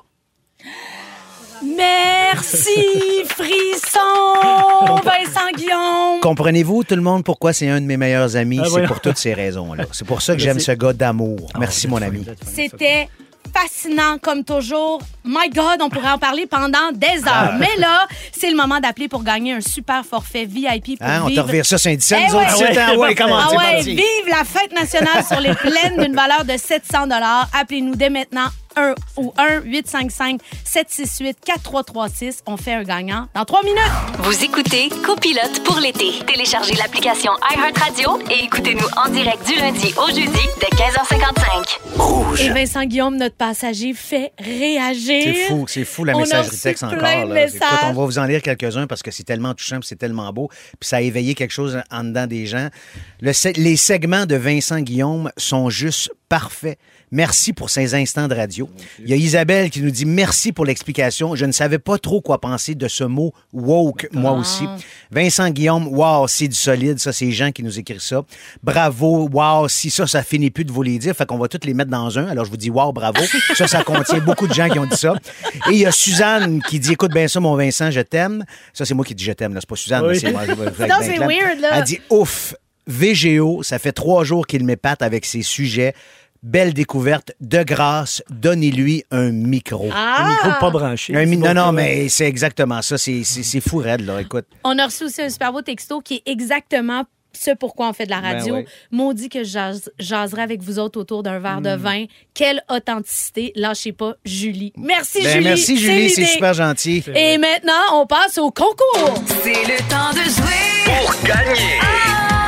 [1.63, 6.21] Merci, Frisson, Vincent Guillaume.
[6.23, 8.61] Comprenez-vous, tout le monde, pourquoi c'est un de mes meilleurs amis?
[8.63, 9.85] Ah, c'est pour toutes ces raisons-là.
[9.93, 11.49] C'est pour ça que j'aime ce gars d'amour.
[11.59, 12.25] Merci, Oh, mon ami.
[12.47, 13.09] C'était
[13.57, 15.01] fascinant comme toujours.
[15.25, 17.45] My God, on pourrait en parler pendant des Ah.
[17.47, 17.55] heures.
[17.59, 21.27] Mais là, c'est le moment d'appeler pour gagner un super forfait VIP pour Hein, on
[21.27, 21.47] te vivre...
[21.47, 22.73] revire ça Saint-Dicenne, Eh nous autres, ouais.
[22.73, 22.97] ici?
[22.97, 23.95] Ouais, comment Ah ouais, parti.
[23.95, 27.07] vive la fête nationale sur les plaines d'une valeur de 700
[27.53, 32.43] Appelez-nous dès maintenant 1 ou 1 855 768 4336.
[32.47, 33.81] On fait un gagnant dans 3 minutes.
[34.19, 36.11] Vous écoutez Copilote pour l'été.
[36.27, 42.41] Téléchargez l'application iHeartRadio et écoutez-nous en direct du lundi au jeudi dès 15h55.
[42.41, 45.23] Et Vincent Guillaume, notre passager, fait réagir.
[45.25, 46.99] C'est fou, c'est fou la On messagerie texte encore.
[46.99, 47.35] plein de là.
[47.47, 47.61] messages.
[47.63, 50.49] Écoute, on va vous en lire quelques-uns parce que c'est tellement touchant, c'est tellement beau,
[50.81, 52.69] puis ça a éveillé quelque chose en dedans des gens.
[53.21, 56.79] Le les segments de Vincent Guillaume sont juste parfaits.
[57.15, 58.69] Merci pour ces instants de radio.
[58.99, 61.37] Il y a Isabelle qui nous dit merci pour l'explication.
[61.37, 64.65] Je ne savais pas trop quoi penser de ce mot woke, moi aussi.
[65.13, 66.99] Vincent Guillaume, wow, c'est du solide.
[66.99, 68.25] Ça, c'est Jean qui nous écrit ça.
[68.65, 71.65] Bravo, wow, si ça, ça finit plus de vous les dire, fait qu'on va tous
[71.65, 72.27] les mettre dans un.
[72.27, 73.23] Alors, je vous dis wow, bravo.
[73.55, 75.15] Ça, ça contient beaucoup de gens qui ont dit ça.
[75.71, 78.45] Et il y a Suzanne qui dit, écoute bien ça, mon Vincent, je t'aime.
[78.73, 79.61] Ça, c'est moi qui dis je t'aime, là.
[79.61, 80.19] C'est pas Suzanne, Oui.
[80.19, 80.43] c'est moi.
[80.49, 81.71] Non, c'est weird, là.
[81.75, 82.57] Elle dit, ouf,
[82.89, 85.95] VGO, ça fait trois jours qu'il m'épate avec ses sujets.
[86.45, 87.33] Belle découverte.
[87.41, 89.89] De grâce, donnez-lui un micro.
[89.91, 91.17] Un micro pas branché.
[91.17, 92.99] Un mi- C'est non, non, mais c'est exactement ça.
[92.99, 94.21] C'est c'est- c'est fou, raide, là.
[94.21, 94.45] Écoute.
[94.63, 98.05] On a reçu aussi un super beau texto qui est exactement ce pourquoi on fait
[98.05, 98.55] de la radio.
[98.57, 98.67] Ben oui.
[98.93, 101.65] Maudit que je jase- jaserai avec vous autres autour d'un verre Hmm.
[101.65, 102.05] de vin.
[102.35, 103.51] Quelle authenticité.
[103.57, 104.73] Lâchez pas, Julie.
[104.77, 105.45] Merci, Ben, Julie.
[105.45, 106.11] merci, Julie.
[106.11, 106.33] C'est l'idée.
[106.33, 107.03] super gentil.
[107.15, 109.15] Et maintenant, on passe au concours.
[109.43, 110.85] C'est le temps de jouer.
[110.85, 112.44] Pour gagner.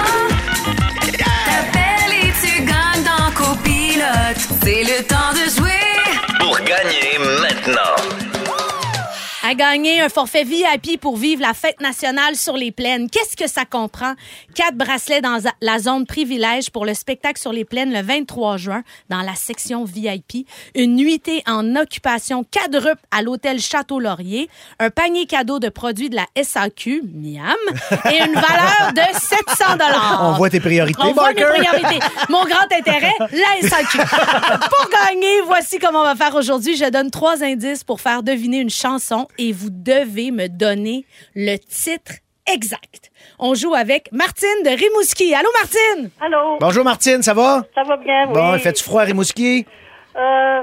[4.62, 5.70] C'est le temps de jouer.
[6.40, 8.25] Pour gagner maintenant.
[9.48, 13.09] À gagner un forfait VIP pour vivre la fête nationale sur les plaines.
[13.09, 14.14] Qu'est-ce que ça comprend?
[14.56, 18.82] Quatre bracelets dans la zone privilège pour le spectacle sur les plaines le 23 juin
[19.09, 20.48] dans la section VIP.
[20.74, 24.50] Une nuitée en occupation quadruple à l'hôtel Château-Laurier.
[24.80, 27.54] Un panier cadeau de produits de la SAQ, miam,
[28.11, 29.64] et une valeur de 700
[30.22, 31.61] On voit tes priorités, on voit mes Barker.
[31.62, 32.04] priorités.
[32.30, 33.98] Mon grand intérêt, la SAQ.
[33.98, 36.76] pour gagner, voici comment on va faire aujourd'hui.
[36.76, 41.57] Je donne trois indices pour faire deviner une chanson et vous devez me donner le
[41.59, 42.12] titre
[42.53, 43.11] exact.
[43.38, 45.35] On joue avec Martine de Rimouski.
[45.35, 46.11] Allô, Martine?
[46.20, 47.64] Allô, Bonjour, Martine, ça va?
[47.75, 48.35] ça va bien, oui.
[48.35, 49.66] Bon, il fait-tu froid à Rimouski?
[50.16, 50.61] Euh,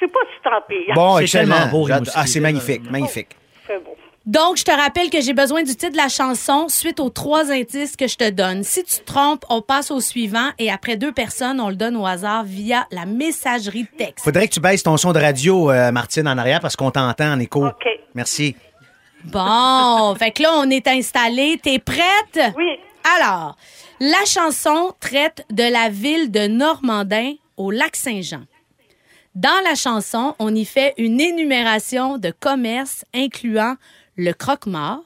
[0.00, 0.92] c'est pas si tant pis.
[0.94, 1.54] Bon, C'est excellent.
[1.54, 2.12] tellement beau, Rimouski.
[2.16, 3.28] Ah, c'est magnifique, magnifique.
[3.66, 3.94] C'est bon.
[4.26, 7.52] Donc, je te rappelle que j'ai besoin du titre de la chanson suite aux trois
[7.52, 8.64] indices que je te donne.
[8.64, 11.96] Si tu te trompes, on passe au suivant et après deux personnes, on le donne
[11.96, 14.24] au hasard via la messagerie de texte.
[14.24, 17.34] Faudrait que tu baisses ton son de radio, euh, Martine, en arrière, parce qu'on t'entend
[17.34, 17.68] en écho.
[17.68, 17.86] OK.
[18.14, 18.56] Merci.
[19.26, 21.60] Bon, fait que là, on est installé.
[21.62, 22.52] T'es prête?
[22.56, 22.80] Oui,
[23.20, 23.56] Alors,
[24.00, 28.42] la chanson traite de la ville de Normandin au lac Saint-Jean.
[29.36, 33.76] Dans la chanson, on y fait une énumération de commerces incluant
[34.16, 35.00] le croque-mort.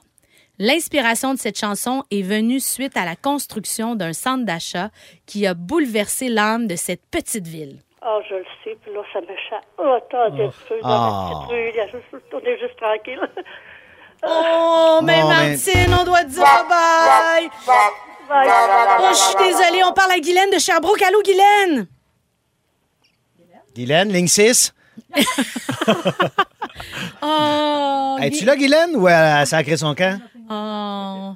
[0.59, 4.89] L'inspiration de cette chanson est venue suite à la construction d'un centre d'achat
[5.25, 7.79] qui a bouleversé l'âme de cette petite ville.
[8.03, 9.63] ah, je le sais, puis là, ça me chatte.
[9.77, 11.29] Oh, attendez, peu, dans Ah.
[11.31, 13.19] la petite rue, il y a juste- on est juste tranquille.
[14.23, 17.49] Oh, mais Bon, mais- Martine, on doit dire bye!
[17.65, 18.47] Bye.
[18.99, 21.01] Oh, je suis désolée, on parle à Guylaine de Sherbrooke.
[21.01, 21.87] Allô, Guylaine?
[23.75, 24.73] Guylaine, ligne 6.
[27.21, 30.19] Oh, Es-tu là, Guylaine, ou elle a sacré son camp?
[30.49, 31.35] Oh.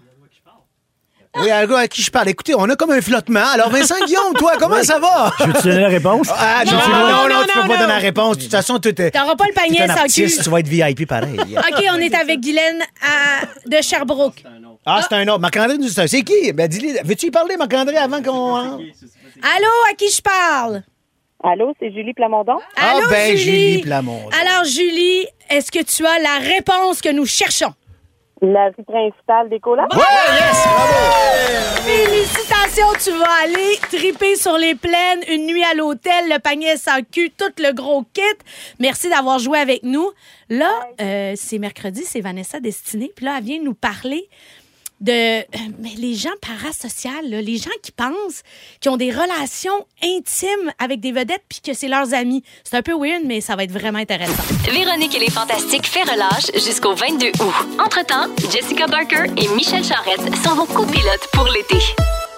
[1.38, 2.30] Oui, à à qui je parle?
[2.30, 3.44] Écoutez, on a comme un flottement.
[3.54, 5.34] Alors, Vincent Guillaume, toi, comment ça va?
[5.40, 6.30] Je veux te donner la réponse?
[6.32, 7.80] Ah, je- Non, non, non, non, non, non, tu peux non, pas non.
[7.82, 8.38] donner la réponse.
[8.38, 10.32] De toute façon, tu es, T'auras pas le panier un sans cul.
[10.32, 11.38] tu vas être VIP pareil.
[11.42, 14.44] OK, on est avec Guylaine à- de Sherbrooke.
[14.86, 15.40] Ah, c'est un autre.
[15.40, 16.08] Marc-André nous dit ça.
[16.08, 16.54] C'est qui?
[16.54, 16.94] Ben, dis-lui.
[17.04, 18.56] Veux-tu y parler, Marc-André, avant qu'on.
[18.56, 20.84] Allô, à qui je parle?
[21.48, 22.58] Allô, c'est Julie Plamondon?
[22.76, 23.72] Ah, Allô, ben, Julie.
[23.74, 24.30] Julie Plamondon.
[24.42, 27.72] Alors, Julie, est-ce que tu as la réponse que nous cherchons?
[28.42, 29.94] La rue principale des colocs?
[29.94, 30.00] Ouais,
[30.34, 30.64] yes!
[30.66, 31.82] Bravo!
[31.86, 37.02] Félicitations, tu vas aller triper sur les plaines, une nuit à l'hôtel, le panier sans
[37.12, 38.22] cul, tout le gros kit.
[38.80, 40.12] Merci d'avoir joué avec nous.
[40.50, 43.12] Là, euh, c'est mercredi, c'est Vanessa Destinée.
[43.16, 44.28] Puis là, elle vient nous parler
[45.02, 45.44] de
[45.80, 48.44] mais les gens parasociales, les gens qui pensent
[48.80, 52.44] qui ont des relations intimes avec des vedettes puis que c'est leurs amis.
[52.64, 54.44] C'est un peu weird, mais ça va être vraiment intéressant.
[54.72, 57.80] Véronique et les Fantastiques fait relâche jusqu'au 22 août.
[57.80, 61.78] Entre-temps, Jessica Barker et Michel Charrette sont vos copilotes pour l'été.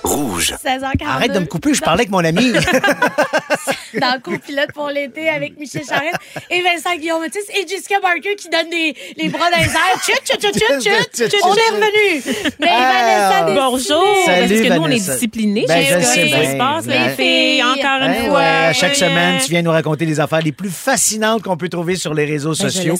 [0.07, 0.53] Rouge.
[0.63, 1.05] 16h42.
[1.07, 2.51] Arrête de me couper, je parlais avec mon ami.
[3.99, 6.15] dans le copilote pour l'été avec Michel Charette
[6.49, 10.03] et Vincent Guillaume Matisse et Jessica Barker qui donne des, les bras dans les airs.
[10.05, 11.41] Chut, chut, chut, chut, chut.
[11.43, 12.53] On est revenu.
[12.59, 13.43] Mais Ah.
[13.45, 13.53] Vanessa.
[13.69, 14.03] Bonjour!
[14.25, 15.65] Salut, Parce que nous, on est disciplinés.
[15.67, 17.63] Ben, je sais se passe, Ben, les filles?
[17.63, 18.37] Encore une Hein, fois.
[18.39, 21.69] ouais, à chaque semaine, tu viens nous raconter les affaires les plus fascinantes qu'on peut
[21.69, 22.97] trouver sur les réseaux Ben, sociaux.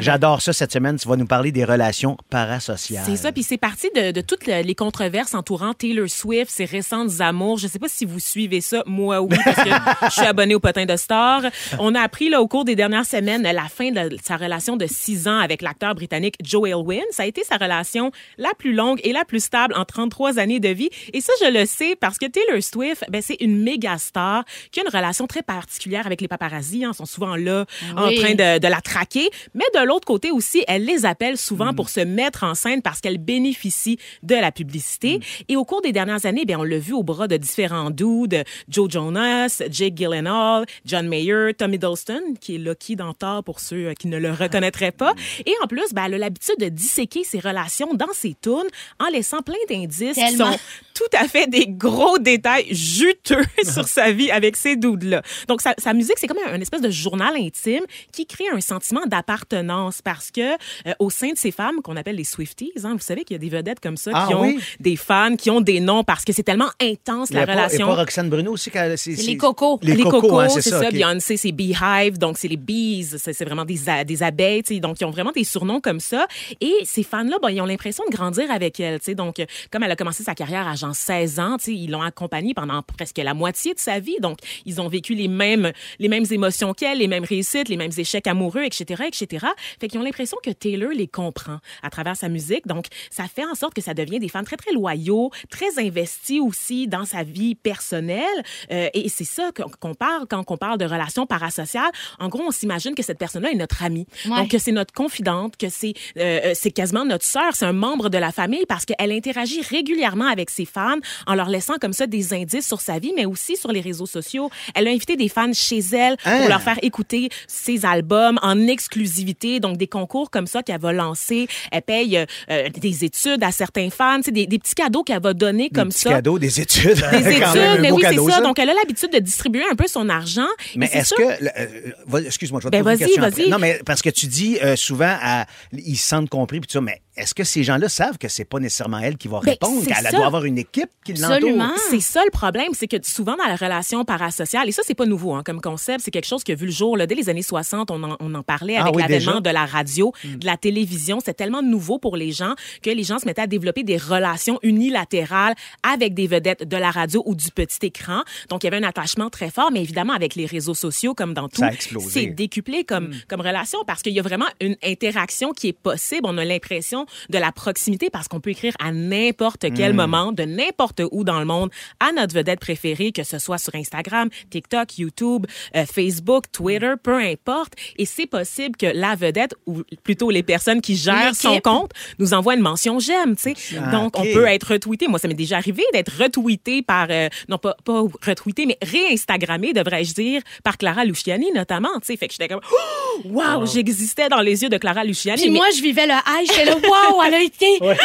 [0.00, 0.96] J'adore ça cette semaine.
[0.98, 3.04] Tu vas nous parler des relations parasociales.
[3.06, 6.64] C'est ça, puis c'est parti de, de toutes le- les controverses entourant Taylor Swift, ses
[6.64, 7.58] récentes amours.
[7.58, 9.70] Je sais pas si vous suivez ça, moi oui, parce que
[10.06, 11.42] je suis abonnée au potin de Star.
[11.78, 14.86] On a appris là au cours des dernières semaines la fin de sa relation de
[14.86, 17.02] six ans avec l'acteur britannique Joe Elwyn.
[17.10, 20.60] Ça a été sa relation la plus longue et la plus stable en 33 années
[20.60, 20.90] de vie.
[21.12, 24.80] Et ça, je le sais parce que Taylor Swift, ben, c'est une méga star qui
[24.80, 26.84] a une relation très particulière avec les paparazzis.
[26.84, 27.64] Hein, Ils sont souvent là
[27.96, 29.28] en train de, de la traquer.
[29.54, 33.00] Mais de l'autre côté aussi, elle les appelle souvent pour se mettre en scène parce
[33.00, 35.20] qu'elle bénéficie de la publicité.
[35.48, 38.44] Et au cours des dernières années, bien, on l'a vu au bras de différents dudes,
[38.68, 43.88] Joe Jonas, Jake Gyllenhaal, John Mayer, Tom Hiddleston, qui est Loki dans Thor pour ceux
[43.88, 45.14] euh, qui ne le reconnaîtraient pas.
[45.46, 48.68] Et en plus, ben, elle a l'habitude de disséquer ses relations dans ses tunes
[49.00, 50.56] en laissant plein d'indices qui sont
[50.98, 55.22] tout à fait des gros détails juteux sur sa vie avec ces dudes-là.
[55.46, 58.60] Donc, sa, sa musique, c'est comme un, une espèce de journal intime qui crée un
[58.60, 62.94] sentiment d'appartenance parce que euh, au sein de ces femmes qu'on appelle les Swifties, hein,
[62.94, 64.58] vous savez qu'il y a des vedettes comme ça Ah qui ont oui?
[64.80, 67.86] des fans, qui ont des noms parce que c'est tellement intense la pas, relation.
[67.86, 68.70] pas Roxane Bruno aussi?
[68.96, 69.78] c'est- Les cocos.
[69.82, 70.80] Les, Les cocos, hein, c'est ça.
[70.80, 70.92] ok.
[70.92, 75.10] Beyoncé, c'est Beehive, donc c'est les bees, c'est vraiment des, des abeilles, donc ils ont
[75.10, 76.26] vraiment des surnoms comme ça.
[76.60, 79.90] Et ces fans-là, ben, ils ont l'impression de grandir avec elle, donc euh, comme elle
[79.92, 83.74] a commencé sa carrière à genre 16 ans, ils l'ont accompagnée pendant presque la moitié
[83.74, 87.24] de sa vie, donc ils ont vécu les mêmes les mêmes émotions qu'elle, les mêmes
[87.24, 89.46] réussites, les mêmes échecs amoureux, etc., etc.
[89.80, 93.44] Fait qu'ils ont l'impression que Taylor les comprend à travers sa musique, donc ça fait
[93.44, 97.22] en sorte que ça devient des fans très très loyaux, très investis aussi dans sa
[97.22, 101.90] vie personnelle, Euh, et c'est ça qu'on parle quand on parle de relations parasociales.
[102.18, 104.36] En gros, on s'imagine que cette personne-là est notre amie, Ouais.
[104.38, 107.72] donc que c'est notre confidente, que c'est euh, euh, c'est quasiment notre sœur, c'est un
[107.72, 110.77] membre de la famille parce qu'elle interagit régulièrement avec ses fans
[111.26, 114.06] en leur laissant comme ça des indices sur sa vie, mais aussi sur les réseaux
[114.06, 114.50] sociaux.
[114.74, 116.40] Elle a invité des fans chez elle Hein?
[116.40, 120.92] pour leur faire écouter ses albums en exclusivité, donc des concours comme ça qu'elle va
[120.92, 121.46] lancer.
[121.70, 122.16] Elle paye
[122.50, 125.88] euh, des études à certains fans, tu des, des petits cadeaux qu'elle va donner comme
[125.88, 126.10] Des petits ça.
[126.10, 126.94] cadeaux, des études.
[126.94, 128.40] Des même, études, un mais oui, c'est ça.
[128.40, 130.46] Donc, elle a l'habitude de distribuer un peu son argent.
[130.76, 131.22] Mais est-ce que.
[131.22, 133.32] euh, Excuse-moi, je vais te Ben, poser une question vas-y.
[133.32, 133.48] après.
[133.50, 136.72] Non, mais parce que tu dis euh, souvent, à- ils se sentent compris, puis tout
[136.74, 139.50] ça, mais est-ce que ces gens-là savent que c'est pas nécessairement elle qui va Ben,
[139.52, 141.34] répondre, qu'elle doit avoir une équipe qui l'entoure?
[141.34, 141.72] Absolument.
[141.90, 145.06] C'est ça le problème, c'est que souvent dans la relation parasociale, et ça c'est pas
[145.06, 147.28] nouveau hein, comme concept, c'est quelque chose qui a vu le jour là, dès les
[147.28, 150.46] années 60, on en, on en parlait Ah avec oui, l'avènement de la radio, de
[150.46, 153.82] la télévision, c'est tellement nouveau pour les gens que les gens se mettaient à développer
[153.82, 158.22] des relations unilatérales avec des vedettes de la radio ou du petit écran.
[158.48, 161.34] Donc il y avait un attachement très fort, mais évidemment avec les réseaux sociaux comme
[161.34, 162.08] dans tout, Ça a explosé.
[162.10, 166.22] c'est décuplé comme comme relation parce qu'il y a vraiment une interaction qui est possible,
[166.24, 170.44] on a l'impression de la proximité parce qu'on peut écrire à n'importe quel moment, de
[170.44, 174.98] n'importe où dans le monde, à notre vedette préférée, que ce soit sur Instagram, TikTok,
[174.98, 177.74] YouTube, euh, Facebook, Twitter, peu importe.
[177.96, 182.34] Et c'est possible que la vedette, ou plutôt les personnes qui gèrent son compte, nous
[182.34, 183.54] envoient une mention j'aime, tu sais.
[183.78, 185.08] Ah, Donc, on peut être retweeté.
[185.08, 189.72] Moi, ça m'est déjà arrivé d'être retweeté par, euh, non pas, pas retweeté, mais réinstagrammé,
[189.72, 192.16] devrais-je dire, par Clara Luciani, notamment, tu sais.
[192.16, 195.40] Fait que j'étais comme, oh, wow, j'existais dans les yeux de Clara Luciani.
[195.42, 196.46] Puis mais- moi, je vivais le high.
[196.46, 196.80] J'étais là, wow,
[197.26, 197.78] elle a été.
[197.80, 197.96] Ouais.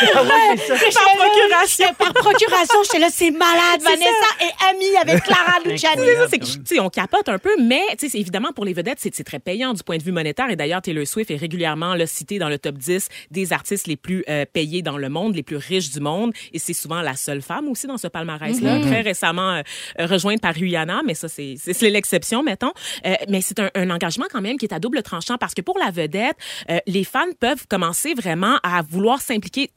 [0.56, 1.88] J'étais Par là, procuration.
[1.97, 3.79] Par procuration, j'étais là, c'est malade.
[3.79, 6.01] C'est Vanessa est amie avec Clara Luciani.
[6.06, 8.51] C'est ça, c'est que, tu sais, on capote un peu, mais tu sais, c'est évidemment
[8.53, 10.49] pour les vedettes, c'est c'est très payant du point de vue monétaire.
[10.49, 13.95] Et d'ailleurs, Taylor Swift est régulièrement là, citée dans le top 10 des artistes les
[13.97, 16.34] plus euh, payés dans le monde, les plus riches du monde.
[16.53, 18.79] Et c'est souvent la seule femme aussi dans ce palmarès-là.
[18.82, 19.62] Très récemment euh,
[19.99, 22.71] rejointe par Rihanna, mais ça, c'est c'est- c'est l'exception, mettons.
[23.06, 25.62] Euh, mais c'est un, un engagement quand même qui est à double tranchant parce que
[25.62, 26.38] pour la vedette,
[26.69, 29.69] euh, les fans peuvent commencer vraiment à vouloir s'impliquer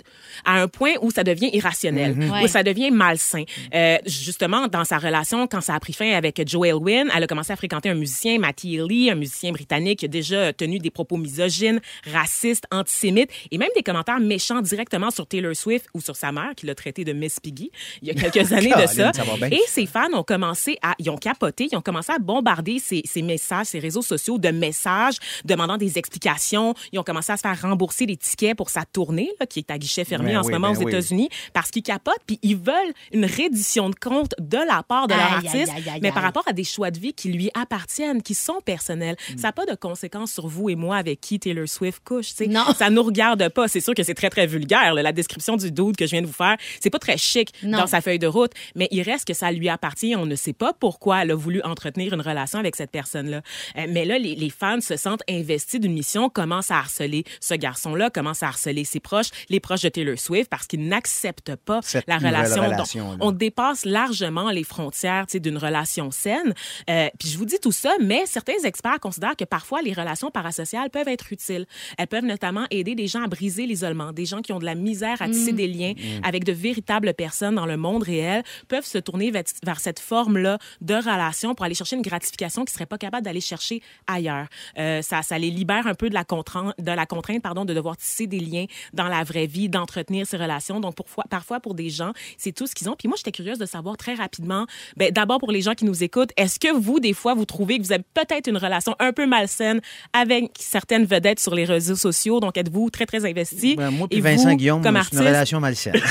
[0.45, 2.49] à un point où ça devient irrationnel, où Ouais.
[2.49, 3.45] ça devient malsain.
[3.75, 7.27] Euh, justement, dans sa relation, quand ça a pris fin avec Joe Elwyn, elle a
[7.27, 10.91] commencé à fréquenter un musicien, Matty Healy, un musicien britannique qui a déjà tenu des
[10.91, 11.81] propos misogynes,
[12.13, 16.51] racistes, antisémites et même des commentaires méchants directement sur Taylor Swift ou sur sa mère,
[16.57, 17.71] qui l'a traité de Miss Piggy
[18.03, 19.13] il y a quelques années de ça.
[19.51, 23.03] Et ses fans ont commencé à, ils ont capoté, ils ont commencé à bombarder ses,
[23.05, 26.75] ses messages, ses réseaux sociaux de messages demandant des explications.
[26.93, 29.71] Ils ont commencé à se faire rembourser des tickets pour sa tournée, là, qui est
[29.71, 30.91] à guichet fermé Ben en ce moment ben aux oui.
[30.91, 35.13] États-Unis, parce qu'ils capotent, puis ils veulent une reddition de compte de la part de
[35.13, 37.31] leur Aïe, aïe, artiste, aïe, aïe, mais par rapport à des choix de vie qui
[37.31, 39.17] lui appartiennent, qui sont personnels.
[39.35, 39.37] Mm.
[39.39, 42.29] Ça n'a pas de conséquences sur vous et moi avec qui Taylor Swift couche.
[42.31, 42.47] tu sais.
[42.47, 42.65] Non.
[42.75, 43.69] Ça nous regarde pas.
[43.69, 44.95] C'est sûr que c'est très, très vulgaire.
[44.95, 45.03] là.
[45.03, 47.79] La description du dude que je viens de vous faire, c'est pas très chic Non.
[47.81, 50.17] dans sa feuille de route, mais il reste que ça lui appartient.
[50.17, 53.43] On ne sait pas pourquoi elle a voulu entretenir une relation avec cette personne-là.
[53.77, 57.55] Euh, mais là, les, les fans se sentent investis d'une mission, commencent à harceler ce
[57.55, 61.81] garçon-là, commencent à harceler ses proches, les proches de Taylor Swift, parce qu'ils n'acceptent pas
[61.83, 62.71] Cette la relation.
[62.77, 66.55] Donc, on dépasse largement les frontières tu sais, d'une relation saine.
[66.91, 70.31] Euh, puis je vous dis tout ça, mais certains experts considèrent que parfois les relations
[70.31, 71.67] parasociales peuvent être utiles.
[71.99, 74.75] Elles peuvent notamment aider des gens à briser l'isolement, des gens qui ont de la
[74.75, 78.99] misère à tisser des liens avec de véritables personnes dans le monde réel peuvent se
[78.99, 82.99] tourner vers, vers cette forme-là de relation pour aller chercher une gratification qu'ils seraient pas
[82.99, 84.47] capables d'aller chercher ailleurs.
[84.79, 87.75] Euh, ça, ça les libère un peu de la contrainte, de la contrainte pardon, de
[87.75, 90.81] devoir tisser des liens dans la vraie vie, d'entretenir ces relations.
[90.81, 92.97] Donc parfois, parfois pour des gens, c'est tout ce qu'ils ont.
[92.97, 94.67] Puis moi, j'étais curieuse de savoir très rapidement.
[94.97, 97.79] Ben, d'abord pour les gens qui nous écoutent, est-ce que vous des fois vous trouvez
[97.79, 99.81] que vous avez peut-être une relation un peu malsaine
[100.13, 102.41] avec certaines vedettes sur les réseaux sociaux?
[102.41, 105.27] Donc êtes-vous très très investi Ben, moi Et puis Vincent vous, Guillaume, comme artiste, une
[105.29, 105.95] relation malsaine.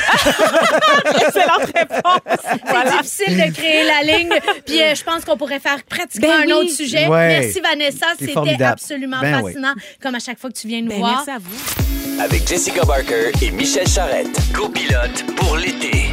[1.06, 2.40] excellente réponse.
[2.44, 4.30] C'est difficile de créer la ligne.
[4.66, 6.54] Puis euh, je pense qu'on pourrait faire pratiquement Ben un oui.
[6.54, 7.08] autre sujet.
[7.08, 7.40] Ouais.
[7.40, 9.52] Merci Vanessa, c'était absolument Ben oui.
[9.52, 9.74] fascinant.
[10.02, 11.24] Comme à chaque fois que tu viens nous Ben, voir.
[11.26, 12.05] merci à vous.
[12.20, 14.40] Avec Jessica Barker et Michel Charrette.
[14.54, 16.06] Copilote pour l'été.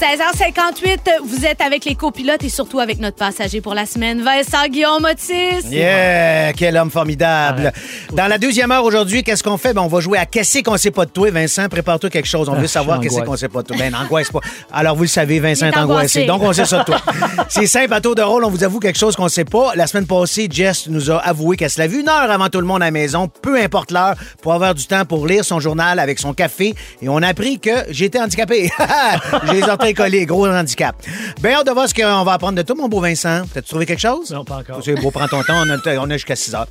[0.00, 4.66] 16h58, vous êtes avec les copilotes et surtout avec notre passager pour la semaine, Vincent
[4.70, 5.66] Guillaume Otis.
[5.70, 7.70] Yeah, quel homme formidable.
[8.14, 9.74] Dans la deuxième heure aujourd'hui, qu'est-ce qu'on fait?
[9.74, 11.68] Ben, on va jouer à Qu'est-ce qu'on sait pas de toi, Vincent.
[11.68, 12.48] Prépare-toi quelque chose.
[12.48, 13.76] On Ah, veut je savoir qu'est-ce qu'on sait pas de toi.
[13.76, 14.40] Ben, n'angoisse pas.
[14.72, 16.20] Alors, vous le savez, Vincent est angoissé.
[16.22, 16.24] angoissé.
[16.24, 17.00] Donc, on sait ça de toi.
[17.50, 19.72] C'est simple, à tour de rôle, on vous avoue quelque chose qu'on sait pas.
[19.74, 22.60] La semaine passée, Jess nous a avoué qu'elle se l'a vu une heure avant tout
[22.60, 25.60] le monde à la maison, peu importe l'heure, pour avoir du temps pour lire son
[25.60, 26.74] journal avec son café.
[27.02, 28.70] Et on a appris que j'étais handicapé.
[29.46, 30.96] J'ai les orteils collés, gros handicap.
[31.40, 33.42] Ben, hâte de voir ce qu'on va apprendre de toi, mon beau Vincent.
[33.52, 34.30] T'as-tu trouvé quelque chose?
[34.30, 34.80] Non, pas encore.
[34.84, 36.66] C'est beau, prends ton temps, on a, on a jusqu'à 6 heures.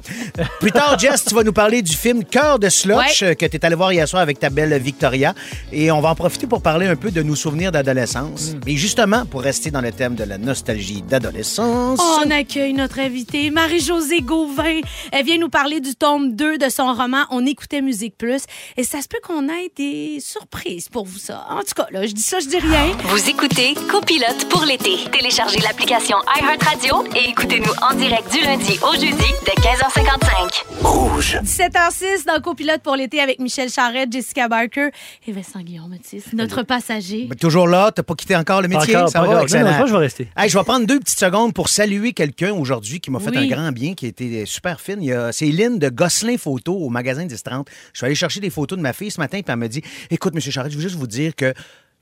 [0.60, 3.30] Plus tard, Jess, tu vas nous parler du film Cœur de Slotch Ouais.
[3.30, 5.34] euh, que tu es allé voir hier soir avec ta belle Victoria.
[5.72, 8.54] Et on va en profiter pour parler un peu de nos souvenirs d'adolescence.
[8.54, 8.60] Mm.
[8.70, 12.00] Et justement, pour rester dans le thème de la nostalgie d'adolescence.
[12.02, 14.82] Oh, on accueille notre invitée, Marie-Josée Gauvin.
[15.12, 18.44] Elle vient nous parler du tome 2 de son roman On écoutait Musique Plus.
[18.78, 21.46] Et ça se peut qu'on ait des surprises pour vous, ça.
[21.50, 22.88] En tout cas, là, je dis ça, je dis rien.
[23.12, 24.92] Vous écoutez Copilote pour l'été.
[25.12, 30.64] Téléchargez l'application iHeartRadio et écoutez-nous en direct du lundi au jeudi dès 15h55.
[30.82, 31.40] Rouge.
[31.44, 34.90] 17h06 dans Copilote pour l'été avec Michel Charrette, Jessica Barker
[35.28, 37.26] et Vincent Guillaume Otis, notre passager.
[37.28, 38.96] Ben, toujours là, t'as pas quitté encore le Pas métier?
[38.96, 39.32] encore, ça pas va?
[39.32, 39.44] encore.
[39.44, 39.66] Excellent.
[39.66, 40.28] non, je pense que je vais rester.
[40.38, 43.38] Hey, je vais prendre deux petites secondes pour saluer quelqu'un aujourd'hui qui m'a fait Oui.
[43.38, 44.98] un grand bien, qui a été super fine.
[45.02, 47.68] Il y a- C'est Lynn de Gosselin Photo au magasin 1030.
[47.94, 49.82] Je suis allé chercher des photos de ma fille ce matin, puis elle me dit
[50.12, 50.42] Écoute, M.
[50.42, 51.54] Charette, je veux juste vous dire que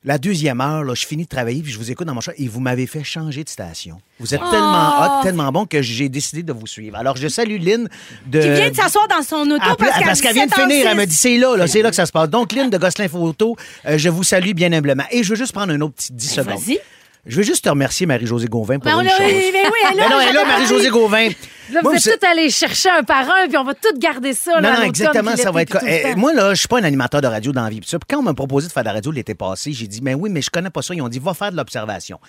[0.03, 2.33] la deuxième heure, là, je finis de travailler, puis je vous écoute dans mon chat,
[2.37, 3.99] et vous m'avez fait changer de station.
[4.19, 6.97] Vous êtes tellement hot, tellement bon que j'ai décidé de vous suivre.
[6.97, 7.89] Alors, je salue Lynn
[8.25, 8.41] de.
[8.41, 10.61] Qui vient de s'asseoir dans son auto parce qu'elle vient de 17h06.
[10.61, 12.29] finir, elle me dit c'est là, là c'est là que ça se passe.
[12.29, 13.55] Donc, Lynn de Gosselin Photo,
[13.85, 15.03] euh, je vous salue bien humblement.
[15.11, 16.61] Et je veux juste prendre un autre petit 10 secondes.
[17.27, 17.31] Ben.
[17.31, 19.17] Je veux juste te remercier, Marie-Josée Gauvin, pour Ben, une chose.
[19.19, 21.29] oui, ben oui, elle est là, Ben non, elle est là, Marie-Josée Gauvin.
[21.69, 24.55] Là, vous êtes tous allés chercher un par un, puis on va tout garder ça.
[24.55, 25.77] non, là, non, l'automne, exactement, ça va être.
[25.85, 27.81] Eh, moi, là, je suis pas un animateur de radio dans la vie.
[27.81, 29.99] Puis ça, quand on m'a proposé de faire de la radio l'été passé, j'ai dit,
[30.01, 30.93] mais oui, mais je connais pas ça.
[30.95, 32.19] Ils ont dit, va faire de l'observation.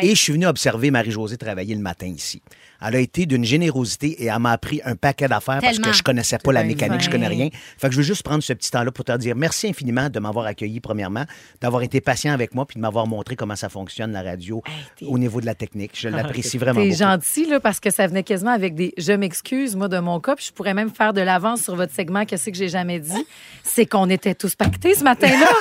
[0.00, 2.40] Et je suis venu observer Marie-Josée travailler le matin ici.
[2.82, 6.02] Elle a été d'une générosité et elle m'a appris un paquet d'affaires parce que je
[6.02, 7.48] connaissais pas la mécanique, je connais rien.
[7.78, 10.18] Fait que je veux juste prendre ce petit temps-là pour te dire merci infiniment de
[10.18, 11.24] m'avoir accueilli, premièrement,
[11.60, 14.62] d'avoir été patient avec moi puis de m'avoir montré comment ça fonctionne, la radio,
[15.06, 15.92] au niveau de la technique.
[15.94, 16.98] Je l'apprécie vraiment T'es beaucoup.
[16.98, 20.36] gentil, là, parce que ça venait quasiment avec des je m'excuse, moi, de mon cas.
[20.36, 22.24] Puis je pourrais même faire de l'avance sur votre segment.
[22.24, 23.26] Qu'est-ce que j'ai jamais dit?
[23.62, 25.46] C'est qu'on était tous pactés ce matin-là.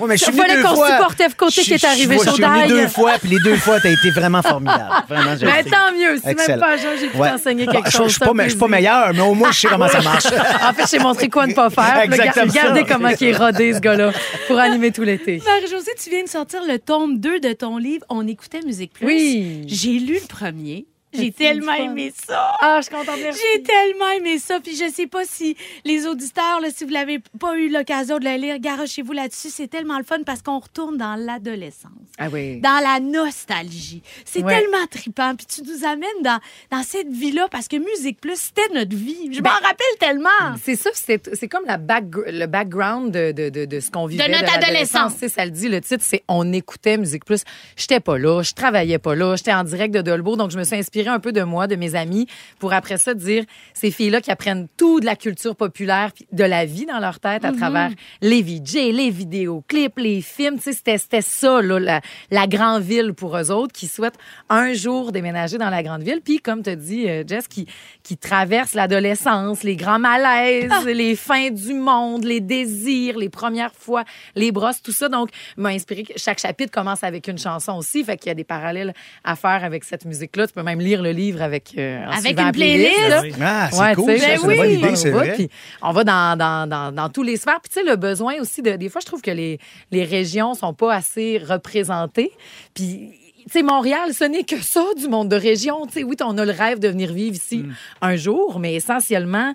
[0.00, 0.90] Ouais, mais je suis fallait qu'on fois.
[0.96, 1.34] supporte F.
[1.36, 3.78] Côté Je- qui est arrivé je- Je suis venu deux fois, puis les deux fois,
[3.80, 4.90] t'as été vraiment formidable.
[5.08, 6.11] Vraiment, Mais tant mieux.
[6.24, 6.58] Même Excellent.
[6.60, 7.30] pas Jean, j'ai pu Ouais.
[7.30, 8.06] t'enseigner quelque je- chose.
[8.08, 10.26] Je suis pas, pas meilleur, mais au moins, je sais comment ça marche.
[10.62, 11.98] En fait, j'ai montré quoi ne pas faire.
[12.04, 14.12] Exactement Regardez comment il est rodé, ce gars-là,
[14.46, 15.42] pour animer tout l'été.
[15.44, 19.06] Marie-Josée, tu viens de sortir le tome 2 de ton livre On écoutait Musique Plus.
[19.06, 19.62] Oui.
[19.66, 20.86] J'ai lu le premier.
[21.12, 22.56] J'ai C'est tellement aimé ça.
[22.60, 23.16] Ah, je suis contente.
[23.18, 24.60] J'ai tellement aimé ça.
[24.60, 28.24] Puis je sais pas si les auditeurs, là, si vous l'avez pas eu l'occasion de
[28.24, 29.48] le lire, garochez-vous là-dessus.
[29.50, 31.92] C'est tellement le fun parce qu'on retourne dans l'adolescence.
[32.18, 32.60] Ah oui.
[32.60, 34.02] Dans la nostalgie.
[34.24, 34.58] C'est Ouais.
[34.60, 35.34] tellement trippant.
[35.36, 36.38] Puis tu nous amènes dans,
[36.70, 39.28] dans cette vie-là parce que Musique Plus, c'était notre vie.
[39.32, 40.56] Je Ben, m'en rappelle tellement.
[40.62, 44.06] C'est ça, c'est c'est comme la back, le background de, de, de, de ce qu'on
[44.06, 44.28] vivait.
[44.28, 44.64] notre l'adolescence.
[45.12, 45.14] adolescence.
[45.16, 47.42] Sais, Ça le dit, le titre, c'est On écoutait Musique Plus.
[47.76, 50.64] J'étais pas là, je travaillais pas là, j'étais en direct de Dolbeau, donc je me
[50.64, 52.26] suis inspirée un peu de moi, de mes amis,
[52.58, 53.44] pour après ça dire
[53.74, 57.20] ces filles-là qui apprennent tout de la culture populaire, puis de la vie dans leur
[57.20, 57.90] tête à travers
[58.20, 60.56] les VJ, les vidéoclips, les films.
[60.56, 62.00] Tu sais, c'était, c'était ça, là, la,
[62.30, 66.20] la grande ville pour eux autres qui souhaitent un jour déménager dans la grande ville.
[66.22, 67.66] Puis, comme tu dit, euh, Jess, qui,
[68.02, 74.04] qui traverse l'adolescence, les grands malaises, les fins du monde, les désirs, les premières fois,
[74.34, 75.08] les brosses, tout ça.
[75.08, 76.02] Donc, m'a inspiré.
[76.04, 78.04] que Chaque chapitre commence avec une chanson aussi.
[78.04, 78.94] Fait qu'il y a des parallèles
[79.24, 80.46] à faire avec cette musique-là.
[80.46, 83.22] Tu peux même lire le livre avec, euh, en Avec une la playlist, playlist.
[83.38, 83.42] Oui.
[83.42, 84.18] Ah, c'est Ouais, cool, ça.
[84.18, 85.34] sais, C'est une bonne idée, c'est on va, vrai.
[85.34, 85.48] puis
[85.80, 87.60] on va dans, dans, dans, dans tous les sphères.
[87.62, 88.72] Puis, tu sais, le besoin aussi de.
[88.72, 89.58] Des fois, je trouve que les,
[89.92, 92.32] les régions sont pas assez représentées.
[92.74, 93.10] Puis.
[93.44, 95.84] Tu sais, Montréal, ce n'est que ça du monde de région.
[95.86, 97.72] Tu sais, oui, on a le rêve de venir vivre ici Mm.
[98.02, 99.52] un jour, mais essentiellement,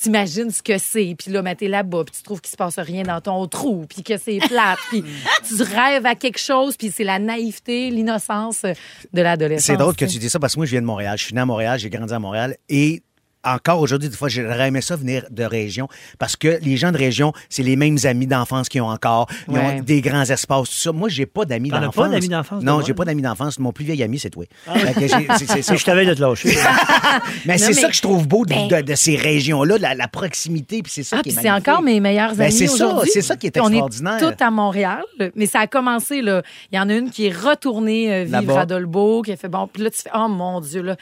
[0.00, 1.14] t'imagines ce que c'est.
[1.18, 3.86] Puis là, ben, t'es là-bas, puis tu trouves qu'il se passe rien dans ton trou,
[3.88, 5.04] puis que c'est plate, puis
[5.48, 9.66] tu rêves à quelque chose, puis c'est la naïveté, l'innocence de l'adolescence.
[9.66, 11.16] C'est drôle que tu dis ça parce que moi, je viens de Montréal.
[11.18, 13.02] Je suis né à Montréal, j'ai grandi à Montréal et
[13.44, 15.88] encore aujourd'hui, des fois, j'aurais aimé ça venir de région
[16.18, 19.26] parce que les gens de région, c'est les mêmes amis d'enfance qu'ils ont encore.
[19.48, 19.60] Ils Ouais.
[19.60, 20.92] ont des grands espaces, tout ça.
[20.92, 21.94] Moi, j'ai pas d'amis d'enfance.
[21.94, 23.58] pas d'amis d'enfance, Non, j'ai pas d'amis d'enfance.
[23.58, 24.44] Mon plus vieil ami, c'est toi.
[24.74, 25.72] J'ai- c'est- c'est ça.
[25.74, 26.54] Si je t'avais de te lâcher.
[27.46, 29.94] Mais c'est mais- ça que je trouve beau de, Ben- de- de ces régions-là, la,
[29.94, 32.66] la proximité, puis c'est ça Ah, qui est c'est encore mes meilleurs Ben, amis c'est
[32.66, 34.16] ça, c'est ça qui est Puis on extraordinaire.
[34.16, 35.02] est toutes à Montréal,
[35.34, 36.42] mais ça a commencé là.
[36.72, 38.60] Il y en a une qui est retournée euh, vivre Là-bas.
[38.60, 39.66] à Dolbeau, qui a fait bon.
[39.66, 40.96] Puis là tu fais oh mon dieu là,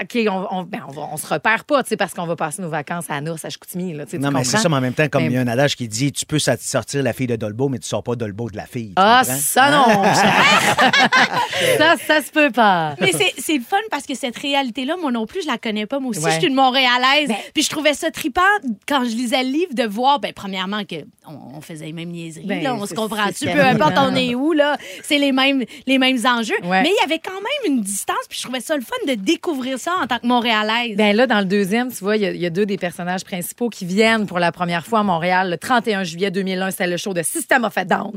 [0.00, 2.36] ok on on, ben, on, va- on se repère pas, tu sais, parce qu'on va
[2.36, 4.04] passer nos vacances à Nours, à Chicoutimi là.
[4.18, 5.76] Non, mais c'est ça, mais en même temps, comme Mais- il y a un adage
[5.76, 8.56] qui dit tu peux sortir la fille de Dolbeau, mais tu sors pas Dolbeau de
[8.56, 8.92] la fille.
[8.96, 10.02] Ah ça non,
[11.78, 12.94] ça ça se peut pas.
[13.00, 15.86] Mais c'est c'est le fun parce que cette réalité-là, moi non plus, je la connais
[15.86, 15.98] pas.
[16.00, 16.32] Moi aussi, Ouais.
[16.32, 17.28] je suis une Montréalaise.
[17.28, 18.40] Ben- Puis je trouvais ça trippant
[18.86, 22.10] quand je lisais le livre de voir, ben, premièrement, que on, on faisait les mêmes
[22.10, 22.46] niaiseries.
[22.46, 23.46] Ben, là, on se comprend-tu?
[23.46, 26.54] Peu importe on est où, là, c'est les mêmes, les mêmes enjeux.
[26.64, 26.82] Ouais.
[26.82, 29.14] Mais il y avait quand même une distance, puis je trouvais ça le fun de
[29.14, 30.96] découvrir ça en tant que Montréalaise.
[30.96, 32.76] Ben là, dans le deuxième, tu vois, il y, a- il y a deux des
[32.76, 36.70] personnages principaux qui viennent pour la première fois à Montréal le 31 juillet 2001.
[36.70, 38.12] C'était le show de System of a Down